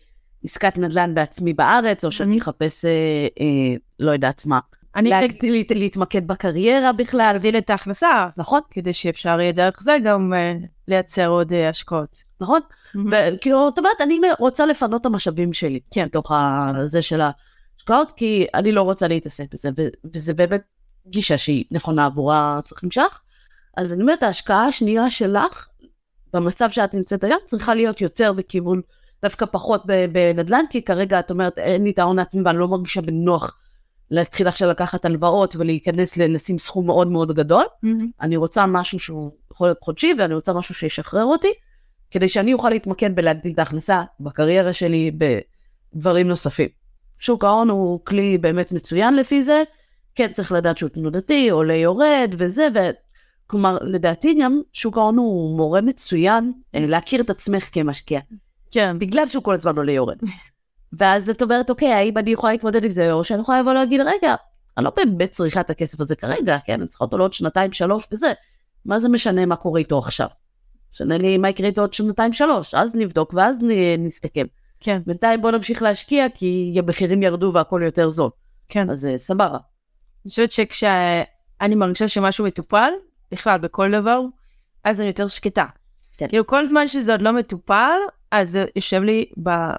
[0.45, 4.59] עסקת נדל"ן בעצמי בארץ, או שאני אחפש, אה, אה, לא יודעת מה.
[4.99, 5.27] אני לה, לה,
[5.71, 7.19] להתמקד בקריירה בכלל.
[7.19, 12.23] להגדיל את ההכנסה, נכון, כדי שאפשר יהיה דרך זה גם uh, לייצר עוד uh, השקעות.
[12.41, 12.61] נכון.
[13.11, 15.81] וכאילו, זאת אומרת, אני רוצה לפנות את המשאבים שלי.
[15.91, 16.05] כן.
[16.05, 20.63] מתוך הזה של ההשקעות, כי אני לא רוצה להתעסק בזה, ו- וזה באמת
[21.07, 23.21] גישה שהיא נכונה עבור הצרכים שלך.
[23.77, 25.67] אז אני אומרת, ההשקעה השנייה שלך,
[26.33, 28.81] במצב שאת נמצאת היום, צריכה להיות יותר בכיוון,
[29.23, 29.83] דווקא פחות
[30.13, 33.59] בנדל"ן, כי כרגע את אומרת, אין לי את ההון העצמי ואני לא מרגישה בנוח
[34.11, 37.65] להתחיל עכשיו לקחת הלוואות ולהיכנס לנשים סכום מאוד מאוד גדול.
[37.65, 38.05] Mm-hmm.
[38.21, 41.53] אני רוצה משהו שהוא יכול להיות חודשי ואני רוצה משהו שישחרר אותי,
[42.11, 45.11] כדי שאני אוכל להתמקד בלהגדיל את ההכנסה בקריירה שלי,
[45.95, 46.69] בדברים נוספים.
[47.19, 49.63] שוק ההון הוא כלי באמת מצוין לפי זה,
[50.15, 52.79] כן צריך לדעת שהוא תנודתי, עולה יורד וזה, ו...
[53.51, 58.21] כלומר לדעתי גם שוק ההון הוא מורה מצוין אה, להכיר את עצמך כמשקיע,
[58.71, 58.99] כן.
[58.99, 60.17] בגלל שהוא כל הזמן עולה יורד.
[60.93, 64.01] ואז את אומרת, אוקיי, האם אני יכולה להתמודד עם זה, או שאני יכולה לבוא להגיד,
[64.01, 64.35] רגע,
[64.77, 68.07] אני לא באמת צריכה את הכסף הזה כרגע, כן, אני צריכה אותו לעוד שנתיים, שלוש
[68.13, 68.33] וזה.
[68.85, 70.29] מה זה משנה מה קורה איתו עכשיו?
[70.93, 74.45] משנה לי מה יקרה איתו עוד שנתיים, שלוש, אז נבדוק ואז נ- נסתכל.
[74.81, 75.01] כן.
[75.07, 78.31] בינתיים בוא נמשיך להשקיע, כי המחירים ירדו והכל יותר זול.
[78.69, 78.91] כן.
[78.91, 79.59] אז אה, סבבה.
[80.25, 82.91] אני חושבת שכשאני מרגישה שמשהו מטופל,
[83.33, 84.21] בכלל, בכל דבר,
[84.85, 85.65] אז אני יותר שקטה.
[86.17, 86.29] כן.
[86.29, 87.99] כאילו, כל זמן שזה עוד לא מטופל,
[88.31, 89.25] אז זה יושב לי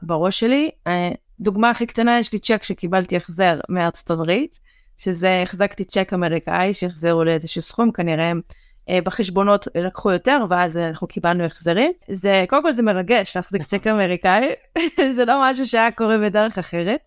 [0.01, 0.69] בראש שלי.
[0.87, 4.59] אה, דוגמה הכי קטנה, יש לי צ'ק שקיבלתי החזר מארצות הברית,
[4.97, 8.41] שזה, החזקתי צ'ק אמריקאי שהחזרו לי איזשהו סכום, כנראה הם
[8.89, 11.91] אה, בחשבונות לקחו יותר, ואז אנחנו קיבלנו החזרים.
[12.07, 14.49] זה, קודם כל זה מרגש להחזיק צ'ק אמריקאי,
[15.15, 16.99] זה לא משהו שהיה קורה בדרך אחרת,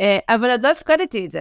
[0.00, 1.40] אה, אבל עוד לא הפקדתי את זה.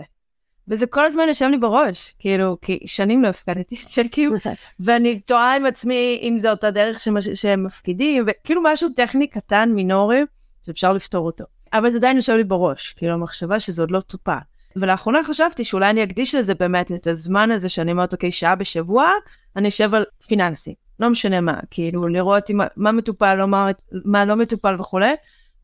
[0.69, 4.31] וזה כל הזמן יושב לי בראש, כאילו, כי שנים לא הפקדתי צ'קים,
[4.79, 7.29] ואני תוהה עם עצמי אם זו אותה דרך שמש...
[7.29, 10.21] שהם מפקידים, וכאילו משהו טכני קטן, מינורי,
[10.65, 11.43] שאפשר לפתור אותו.
[11.73, 14.37] אבל זה עדיין יושב לי בראש, כאילו המחשבה שזה עוד לא טופל.
[14.75, 19.11] ולאחרונה חשבתי שאולי אני אקדיש לזה באמת את הזמן הזה שאני אומרת, אוקיי, שעה בשבוע,
[19.55, 23.67] אני אשב על פיננסי, לא משנה מה, כאילו לראות מה, מה מטופל, לא מה,
[24.05, 25.13] מה לא מטופל וכולי,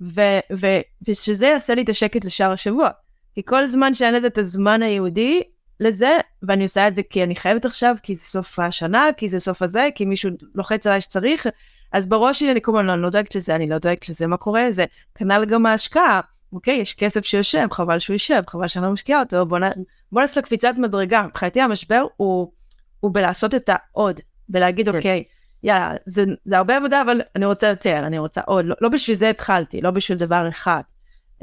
[0.01, 0.22] ו,
[0.53, 0.68] ו,
[1.08, 2.89] ושזה יעשה לי את השקט לשאר השבוע.
[3.36, 5.41] כי כל זמן שאין לזה את הזמן היהודי
[5.79, 9.39] לזה, ואני עושה את זה כי אני חייבת עכשיו, כי זה סוף השנה, כי זה
[9.39, 11.47] סוף הזה, כי מישהו לוחץ עליי שצריך,
[11.91, 14.38] אז בראש שלי אני כל הזמן לא, לא דואגת לזה, אני לא דואגת לזה, מה
[14.38, 14.65] קורה?
[14.69, 16.21] זה כנ"ל גם ההשקעה.
[16.53, 19.63] אוקיי, יש כסף שיושב, חבל שהוא יישב, חבל שאני לא משקיעה אותו, בוא, נ...
[20.11, 21.23] בוא נעשה קפיצת מדרגה.
[21.27, 22.51] מבחינתי המשבר הוא,
[22.99, 24.19] הוא בלעשות את העוד,
[24.49, 24.97] בלהגיד כן.
[24.97, 25.23] אוקיי,
[25.63, 28.65] יאללה, זה, זה הרבה עבודה, אבל אני רוצה יותר, אני רוצה עוד.
[28.65, 30.81] לא, לא בשביל זה התחלתי, לא בשביל דבר אחד,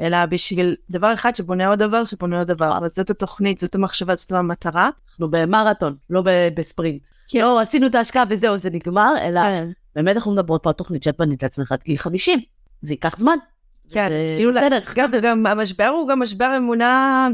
[0.03, 2.69] אלא בשביל דבר אחד שבונה עוד דבר, שבונה עוד דבר.
[2.71, 4.89] זאת אומרת, זאת התוכנית, זאת המחשבה, זאת המטרה.
[5.09, 6.23] אנחנו במרתון, לא
[6.55, 7.01] בספרינט.
[7.27, 7.39] כן.
[7.39, 11.03] לא עשינו את ההשקעה וזהו, זה נגמר, אלא כן, באמת אנחנו מדברות פה על תוכנית
[11.03, 12.39] שאת בנית לעצמך עד גיל 50.
[12.81, 13.37] זה ייקח זמן.
[13.89, 14.79] כן, כאילו, בסדר.
[14.95, 17.27] גם, גם המשבר הוא גם משבר אמונה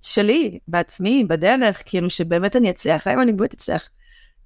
[0.00, 3.88] שלי, בעצמי, בדרך, כאילו שבאמת אני אצליח, האם אני באמת אצליח.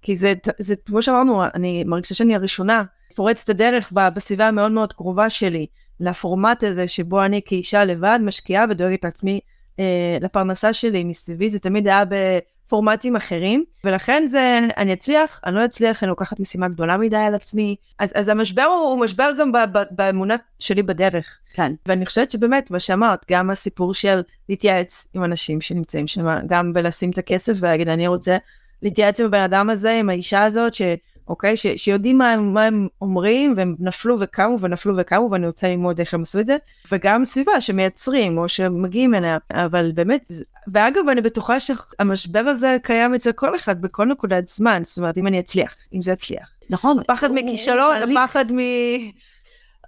[0.03, 2.83] כי זה, זה, כמו שאמרנו, אני מרגישה שאני הראשונה,
[3.15, 5.67] פורצת הדרך בסביבה המאוד מאוד קרובה שלי,
[6.01, 9.41] לפורמט הזה שבו אני כאישה לבד משקיעה ודואגת לעצמי,
[9.79, 15.65] אה, לפרנסה שלי מסביבי, זה תמיד היה בפורמטים אחרים, ולכן זה, אני אצליח, אני לא
[15.65, 19.53] אצליח, אני לוקחת משימה גדולה מדי על עצמי, אז, אז המשבר הוא, הוא משבר גם
[19.53, 21.39] ב, ב, באמונה שלי בדרך.
[21.55, 21.73] כן.
[21.87, 27.11] ואני חושבת שבאמת, מה שאמרת, גם הסיפור של להתייעץ עם אנשים שנמצאים שם, גם בלשים
[27.11, 28.37] את הכסף ולהגיד, אני רוצה
[28.83, 30.83] להתייעץ עם הבן אדם הזה, עם האישה הזאת, ש...
[31.29, 31.57] אוקיי?
[31.57, 31.67] ש...
[31.77, 36.15] שיודעים מה הם, מה הם אומרים, והם נפלו וקמו ונפלו וקמו, ואני רוצה ללמוד איך
[36.15, 36.57] הם עשו את זה,
[36.93, 40.31] וגם סביבה שמייצרים או שמגיעים אליה, אבל באמת,
[40.73, 45.27] ואגב, אני בטוחה שהמשבר הזה קיים אצל כל אחד בכל נקודת זמן, זאת אומרת, אם
[45.27, 46.49] אני אצליח, אם זה יצליח.
[46.71, 46.99] נכון.
[46.99, 47.97] הפחד מכישלון.
[47.97, 48.59] הפחד מ...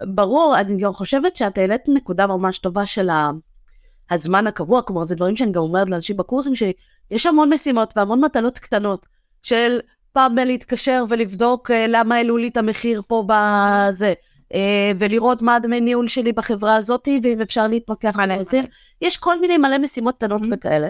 [0.05, 3.31] ברור, אני גם חושבת שאת העלית נקודה ממש טובה של ה-
[4.11, 6.73] הזמן הקבוע, כלומר זה דברים שאני גם אומרת לאנשים בקורסים שלי,
[7.11, 9.05] יש המון משימות והמון מטלות קטנות
[9.43, 9.79] של
[10.17, 14.13] פעם בלהתקשר ולבדוק אה, למה העלו לי את המחיר פה בזה,
[14.53, 17.67] אה, ולראות מה הדמי ניהול שלי בחברה הזאת, ואם אפשר.
[18.33, 18.61] על זה.
[19.01, 20.47] יש כל מיני מלא משימות קטנות Mhm.
[20.51, 20.87] וכאלה.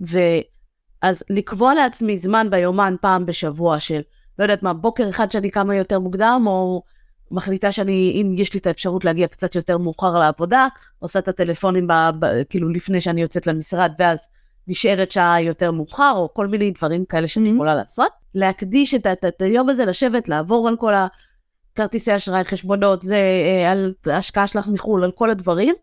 [0.00, 4.00] ואז לקבוע לעצמי זמן ביומן פעם בשבוע של,
[4.38, 6.82] לא יודעת מה, בוקר אחד שאני קמה יותר מוקדם, או
[7.30, 10.66] מחליטה שאני, אם יש לי את האפשרות להגיע קצת יותר מאוחר לעבודה,
[10.98, 14.28] עושה את הטלפונים ב, ב, כאילו לפני שאני יוצאת למשרד, ואז
[14.68, 17.54] נשארת שעה יותר מאוחר, או כל מיני דברים כאלה שאני Mhm.
[17.54, 18.23] יכולה לעשות.
[18.34, 23.72] להקדיש את, את, את היום הזה, לשבת, לעבור על כל הכרטיסי אשראי, חשבונות, זה, אה,
[23.72, 25.74] על ההשקעה שלך מחו"ל, על כל הדברים,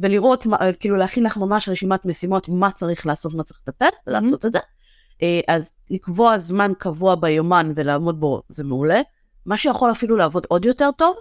[0.00, 4.46] ולראות, אה, כאילו להכין לך ממש רשימת משימות, מה צריך לעשות, מה צריך לטפל, ולעשות
[4.46, 4.58] את זה.
[5.22, 9.00] אה, אז לקבוע זמן קבוע ביומן ולעמוד בו, זה מעולה.
[9.46, 11.16] מה שיכול אפילו לעבוד עוד יותר טוב,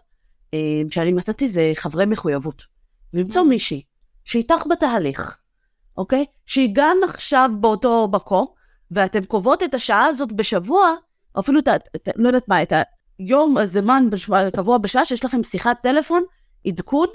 [0.89, 2.61] שאני מצאתי זה חברי מחויבות.
[3.13, 3.45] למצוא Mm.
[3.45, 3.81] מישהי
[4.25, 5.37] שאיתך בתהליך,
[5.97, 6.25] אוקיי?
[6.45, 8.47] שהיא גם עכשיו באותו מקום,
[8.91, 10.95] ואתן קובעות את השעה הזאת בשבוע,
[11.35, 11.75] או אפילו את ה...
[11.75, 12.73] את לא יודעת מה, את
[13.19, 16.23] היום, הזמן בשבוע- קבוע בשעה שיש לכם שיחת טלפון,
[16.67, 17.07] עדכון,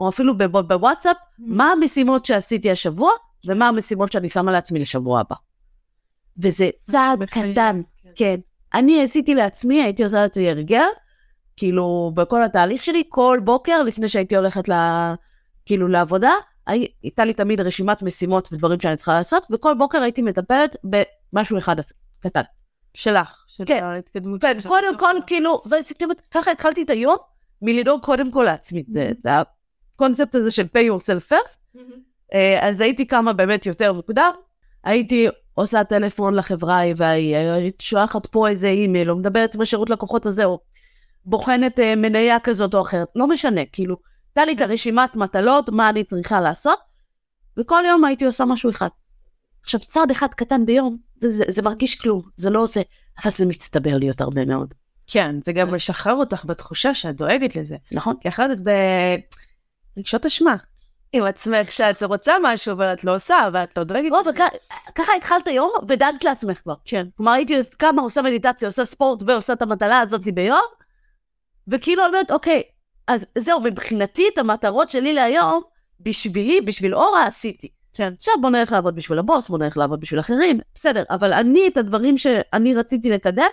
[0.00, 3.10] או אפילו בוואטסאפ, מה המשימות שעשיתי השבוע,
[3.46, 5.36] ומה המשימות שאני שמה לעצמי לשבוע הבא.
[6.38, 7.80] וזה צעד קטן,
[8.16, 8.40] כן.
[8.74, 10.86] אני עשיתי לעצמי, הייתי עושה לעצמי הרגל,
[11.56, 14.72] כאילו, בכל התהליך שלי, כל בוקר, לפני שהייתי הולכת ל...
[15.66, 16.30] כאילו לעבודה,
[16.66, 20.76] הייתה לי תמיד רשימת משימות ודברים שאני צריכה לעשות, וכל בוקר הייתי מטפלת
[21.32, 21.76] במשהו אחד
[22.20, 22.42] קטן.
[22.94, 23.84] שלך, של כן.
[23.84, 24.40] ההתקדמות.
[24.40, 24.56] כן.
[24.68, 25.62] קודם כל, כאילו,
[26.30, 27.16] ככה התחלתי את היום,
[27.62, 28.84] מלדאוג קודם כל לעצמי.
[28.86, 29.12] זה
[29.94, 31.78] הקונספט הזה של pay yourself first.
[32.34, 34.30] אה, אז הייתי קמה באמת יותר מוקדם,
[34.84, 40.26] הייתי עושה טלפון לחברה והיא הייתי שולחת פה איזה אימייל, או מדברת עם השירות לקוחות
[40.26, 40.60] הזה, או
[41.24, 43.96] בוחנת אה, מניה כזאת או אחרת, לא משנה, כאילו,
[44.36, 46.78] הייתה לי את הרשימת מטלות, מה אני צריכה לעשות,
[47.58, 48.88] וכל יום הייתי עושה משהו אחד.
[49.62, 52.80] עכשיו, צעד אחד קטן ביום, זה, זה, זה מרגיש כלום, זה לא עושה,
[53.22, 54.74] אבל זה מצטבר להיות הרבה מאוד,
[55.06, 57.76] כן, זה גם משחרר אותך בתחושה שאת דואגת לזה.
[57.92, 58.16] נכון?
[58.20, 58.62] כי אחרת את
[59.96, 60.56] ברגשות אשמה.
[61.12, 64.12] עם עצמך שאת רוצה משהו אבל את לא עושה ואת לא דואגת.
[64.12, 64.44] לזה.
[64.88, 66.74] וככה התחלת יום ודאגת לעצמך כבר.
[66.84, 67.06] כן.
[67.16, 70.64] כלומר, הייתי קמה, עושה מדיטציה, עושה ספורט ועושה את המטלה הזאת ביום,
[71.68, 72.62] וכאילו אומרת, אוקיי,
[73.06, 75.62] אז זהו, מבחינתי את המטרות שלי להיום,
[76.00, 77.68] בשבילי, בשביל אורה, עשיתי.
[77.92, 78.12] כן.
[78.16, 81.76] עכשיו בוא נלך לעבוד בשביל הבוס, בוא נלך לעבוד בשביל אחרים, בסדר, אבל אני את
[81.76, 83.48] הדברים שאני רציתי לקדם,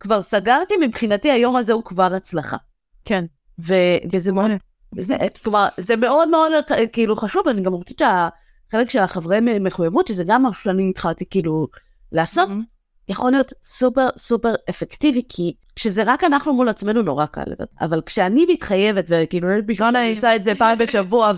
[0.00, 2.56] כבר סגרתי, מבחינתי היום הזה הוא כבר הצלחה.
[3.04, 3.24] כן.
[3.60, 4.50] ו- וזה מאוד,
[4.94, 6.52] זה, כלומר, זה מאוד מאוד
[6.92, 11.68] כאילו חשוב, אני גם חושבת שהחלק של החברי מחויבות, שזה גם משהו שאני התחלתי כאילו
[12.12, 12.62] לעשות, מהמם.
[13.08, 17.44] יכול להיות סופר סופר אפקטיבי, כי כשזה רק אנחנו מול עצמנו נורא קל,
[17.80, 20.14] אבל כשאני מתחייבת, וכאילו לא שאני נעים.
[20.14, 21.32] עושה את זה פעם בשבוע,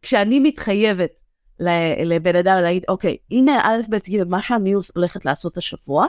[0.00, 1.10] וכשאני מתחייבת
[2.04, 6.06] לבן אדם להגיד, אוקיי, הנה א', ב', ג', מה שאני הולכת לעשות השבוע,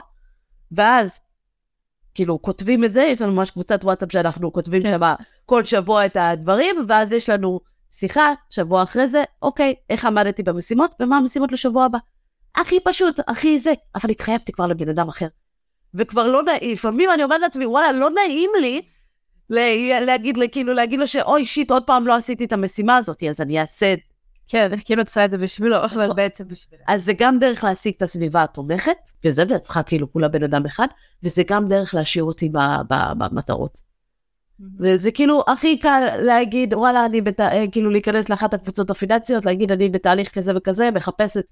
[0.72, 1.20] ואז
[2.14, 4.90] כאילו כותבים את זה, יש לנו ממש קבוצת וואטסאפ שאנחנו כותבים כן.
[4.90, 5.14] שם
[5.46, 7.60] כל שבוע את הדברים, ואז יש לנו
[7.92, 11.98] שיחה, שבוע אחרי זה, אוקיי, איך עמדתי במשימות, ומה המשימות לשבוע הבא.
[12.56, 15.26] הכי פשוט, הכי זה, אבל התחייבתי כבר לבן אדם אחר.
[15.94, 18.82] וכבר לא נעים, לפעמים אני אומרת לעצמי, וואלה, לא נעים לי
[19.50, 23.22] לה- להגיד, לה- כאילו, להגיד לו שאוי, שיט, עוד פעם לא עשיתי את המשימה הזאת,
[23.22, 24.12] אז אני אעשה את זה.
[24.46, 26.16] כן, כאילו את עושה את זה בשבילו, אבל נכון.
[26.16, 26.82] בעצם בשבילה.
[26.88, 30.86] אז זה גם דרך להשיג את הסביבה התומכת, וזה בעצמך כאילו כולה בן אדם אחד,
[31.22, 32.50] וזה גם דרך להשאיר אותי
[33.18, 33.78] במטרות.
[34.78, 37.40] וזה כאילו הכי קל להגיד, וואלה, אני בת...
[37.40, 41.44] אה, כאילו להיכנס לאחת הקבוצות הפיננסיות, להגיד, אני בתהליך כזה וכזה, מחפשת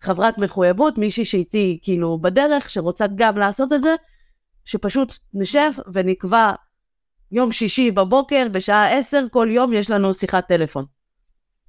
[0.00, 3.94] חברת מחויבות, מישהי שאיתי כאילו בדרך, שרוצה גם לעשות את זה,
[4.64, 6.52] שפשוט נשב ונקבע
[7.32, 10.84] יום שישי בבוקר, בשעה 10, כל יום יש לנו שיחת טלפון.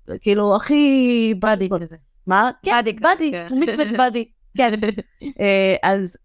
[0.08, 1.34] זה כאילו, הכי...
[1.40, 1.96] באדי כזה.
[2.28, 2.52] מה?
[2.64, 3.48] כן, באדי כזה, באדי, כן.
[3.52, 4.26] מצוות באדי.
[4.58, 4.74] כן.
[5.40, 6.18] אה, אז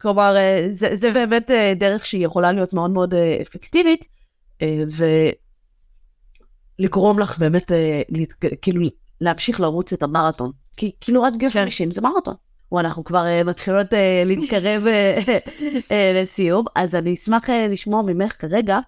[0.00, 4.08] כלומר, אה, זה, זה באמת אה, דרך שהיא יכולה להיות מאוד מאוד אפקטיבית,
[6.78, 7.72] ולגרום לך באמת,
[8.62, 8.82] כאילו,
[9.20, 10.52] להמשיך לרוץ את המרתון.
[10.76, 11.64] כי כאילו עד גיל כן.
[11.64, 12.34] 50 זה מרתון.
[12.72, 18.78] או אנחנו כבר אה, מתחילות אה, להתקרב אה, לסיום, אז אני אשמח לשמוע ממך כרגע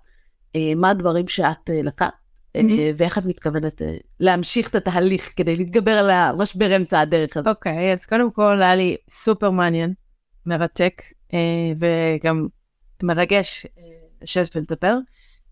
[0.76, 2.12] מה הדברים שאת לקחת.
[2.56, 2.60] Mhm.
[2.96, 3.82] ואיך את מתכוונת
[4.20, 7.50] להמשיך את התהליך כדי להתגבר על המשבר אמצע הדרך הזה.
[7.50, 9.94] אוקיי, אז קודם כל היה לי סופר מעניין,
[10.46, 11.02] מרתק,
[11.78, 12.46] וגם
[13.02, 13.66] מרגש
[14.22, 14.96] לשבת ולדבר.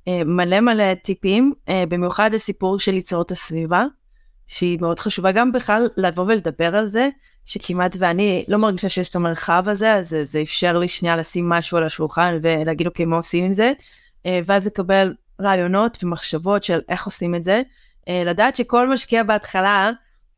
[0.09, 1.53] מלא מלא טיפים,
[1.89, 3.85] במיוחד הסיפור של ליצור את הסביבה,
[4.47, 7.09] שהיא מאוד חשובה גם בכלל לבוא ולדבר על זה,
[7.45, 11.49] שכמעט ואני לא מרגישה שיש את המרחב הזה, אז זה, זה אפשר לי שנייה לשים
[11.49, 13.73] משהו על השולחן ולהגיד אוקיי מה עושים עם זה,
[14.27, 17.63] אה, ואז לקבל רעיונות ומחשבות של איך עושים את זה.
[18.09, 19.91] אה, לדעת שכל משקיע בהתחלה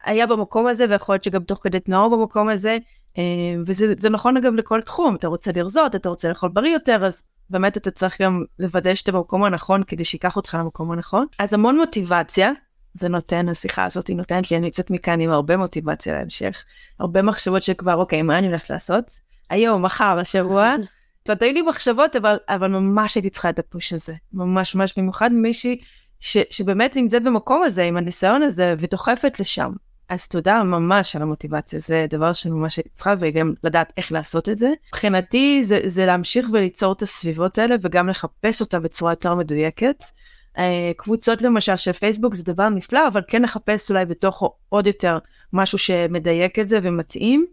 [0.04, 2.78] היה במקום הזה ויכול להיות שגם תוך כדי תנועה הוא במקום הזה
[3.18, 3.22] אה,
[3.66, 5.14] וזה זה נכון אגב לכל תחום.
[5.14, 9.12] אתה רוצה לרזות אתה רוצה לאכול בריא יותר אז באמת אתה צריך גם לוודא שאתה
[9.12, 11.26] במקום הנכון כדי שיקח אותך למקום הנכון.
[11.38, 12.52] אז המון מוטיבציה
[12.98, 16.64] זה נותן השיחה הזאת היא נותנת לי אני יוצאת מכאן עם הרבה מוטיבציה להמשך
[17.00, 19.20] הרבה מחשבות שכבר אוקיי מה אני הולכת לעשות
[19.50, 20.74] היום מחר השבוע
[21.28, 24.14] זאת אומרת, היו לי מחשבות, אבל, אבל ממש הייתי צריכה את הפוש הזה.
[24.32, 25.80] ממש ממש, במיוחד מישהי
[26.20, 29.72] ש, שבאמת נמצאת במקום הזה, עם הניסיון הזה, ודוחפת לשם.
[30.08, 34.58] אז תודה ממש על המוטיבציה, זה דבר שממש הייתי צריכה, וגם לדעת איך לעשות את
[34.58, 34.72] זה.
[34.88, 40.04] מבחינתי זה, זה להמשיך וליצור את הסביבות האלה, וגם לחפש אותה בצורה יותר מדויקת.
[40.58, 45.18] אה, קבוצות למשל של פייסבוק זה דבר נפלא, אבל כן לחפש אולי בתוכו עוד יותר
[45.52, 47.46] משהו שמדייק את זה ומתאים.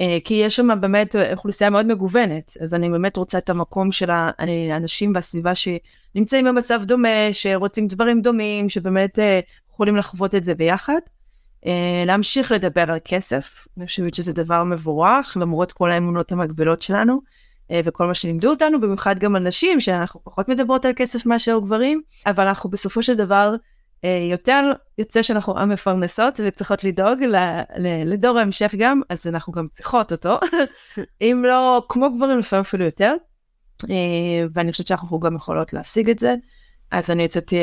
[0.00, 4.10] אה, כי יש שם באמת אוכלוסייה מאוד מגוונת, אז אני באמת רוצה את המקום של
[4.10, 9.40] האנשים והסביבה שנמצאים במצב דומה, שרוצים דברים דומים, שבאמת אה,
[9.72, 11.00] יכולים לחוות את זה ביחד.
[12.06, 17.20] להמשיך לדבר על כסף, אני חושבת שזה דבר מבורך, למרות כל האמונות המגבילות שלנו.
[17.70, 21.58] אה, וכל מה שלימדו אותנו, במיוחד גם על נשים, שאנחנו פחות מדברות על כסף מאשר
[21.58, 23.54] גברים, אבל אנחנו בסופו של דבר
[24.04, 27.18] אה, יותר יוצא שאנחנו עם מפרנסות וצריכות לדאוג
[28.04, 30.38] לדור ההמשך גם, אז אנחנו גם צריכות אותו,
[31.22, 33.14] אם לא כמו גברים לפעמים אפילו יותר,
[33.90, 36.34] אה, ואני חושבת שאנחנו גם יכולות להשיג את זה,
[36.90, 37.56] אז אני יצאתי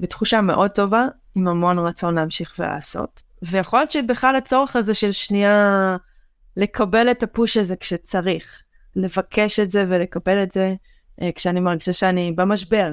[0.00, 3.22] בתחושה מאוד טובה, עם המון רצון להמשיך ולעשות.
[3.42, 5.96] ויכול להיות שבכלל הצורך הזה של שנייה
[6.56, 8.61] לקבל את הפוש הזה כשצריך.
[8.96, 10.74] לבקש את זה ולקבל את זה
[11.20, 12.90] uh, כשאני מרגישה שאני במשבר.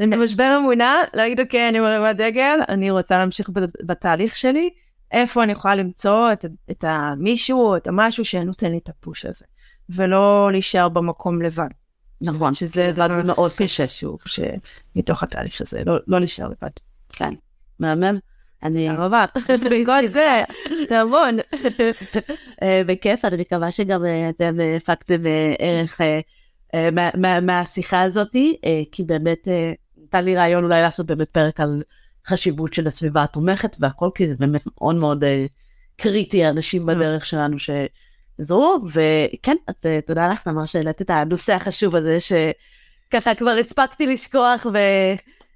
[0.00, 0.16] אני.
[0.16, 3.50] במשבר אמונה, להגיד אוקיי, אני מרימה דגל, אני רוצה להמשיך
[3.86, 4.70] בתהליך שלי,
[5.12, 9.44] איפה אני יכולה למצוא את, את המישהו או את המשהו שנותן לי את הפוש הזה,
[9.88, 11.68] ולא להישאר במקום לבד.
[12.20, 16.70] נכון, שזה דבר מאוד קשה שוב, שמתוך התהליך הזה, לא, לא להישאר לבד.
[17.08, 17.34] כן,
[17.78, 18.18] מהמם.
[18.62, 18.90] אני...
[18.90, 19.24] רבה.
[19.70, 20.42] בכל זה,
[20.88, 21.38] זה המון.
[22.62, 25.22] אה, בכיף, אני מקווה שגם אה, אתם אה, הפקתם
[25.58, 26.00] ערך
[27.42, 28.56] מהשיחה הזאתי,
[28.92, 29.48] כי באמת
[30.02, 31.82] נתן לי רעיון אולי לעשות באמת פרק על
[32.26, 35.24] חשיבות של הסביבה התומכת והכל, כי זה באמת מאוד מאוד
[35.96, 42.18] קריטי, האנשים בדרך שלנו שעזרו, וכן, את, תודה לך, תמר, שהעלית את הנושא החשוב הזה,
[42.20, 44.66] שככה כבר הספקתי לשכוח,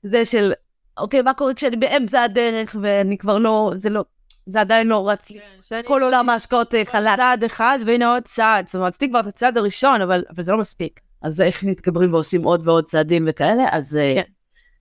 [0.05, 0.53] וזה של
[0.99, 4.05] אוקיי, מה קורה כשאני באמצע הדרך ואני כבר לא, זה לא,
[4.47, 5.39] זה עדיין לא רץ לי.
[5.69, 7.17] כן, כל עולם ההשקעות אה, חלק.
[7.17, 10.53] צעד אחד והנה עוד צעד, זאת אומרת, רציתי כבר את הצעד הראשון, אבל, אבל זה
[10.53, 11.01] לא מספיק.
[11.23, 14.31] אז איך מתגברים ועושים עוד ועוד צעדים וכאלה, אז אה, כן.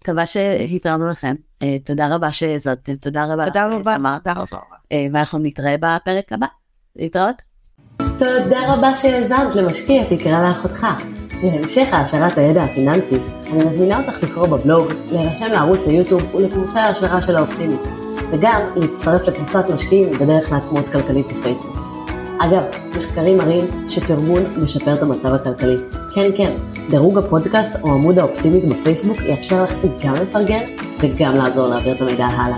[0.02, 1.36] מקווה שהתרענו לכם.
[1.62, 3.46] אה, תודה רבה שהאזנתם, תודה רבה.
[3.46, 4.18] תודה רבה.
[4.24, 4.60] תודה רבה.
[5.14, 6.48] ואנחנו נתראה בפרק הבא.
[6.96, 7.42] להתראות.
[7.98, 10.88] תודה רבה שהאזנת למשקיע תקרא לאחותך.
[11.44, 13.16] להמשך העשרת הידע הפיננסי,
[13.52, 17.82] אני מזמינה אותך לקרוא בבלוג, להירשם לערוץ היוטיוב ולקורסי ההשערה של האופטימית,
[18.32, 21.78] וגם להצטרף לקבוצת משקיעים בדרך לעצמאות כלכלית בפייסבוק.
[22.40, 22.64] אגב,
[22.98, 25.76] מחקרים מראים שפרגון משפר את המצב הכלכלי.
[26.16, 26.54] כן, כן,
[26.90, 29.74] דירוג הפודקאסט או עמוד האופטימית בפייסבוק יאפשר לך
[30.04, 30.62] גם לפרגן
[31.00, 32.58] וגם לעזור להעביר את המידע הלאה.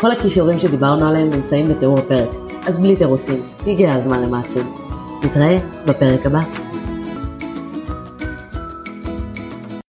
[0.00, 2.28] כל הכישורים שדיברנו עליהם נמצאים בתיאור הפרק,
[2.66, 4.66] אז בלי תירוצים, הגיע הזמן למעשים.
[5.22, 6.40] נתראה בפרק הבא.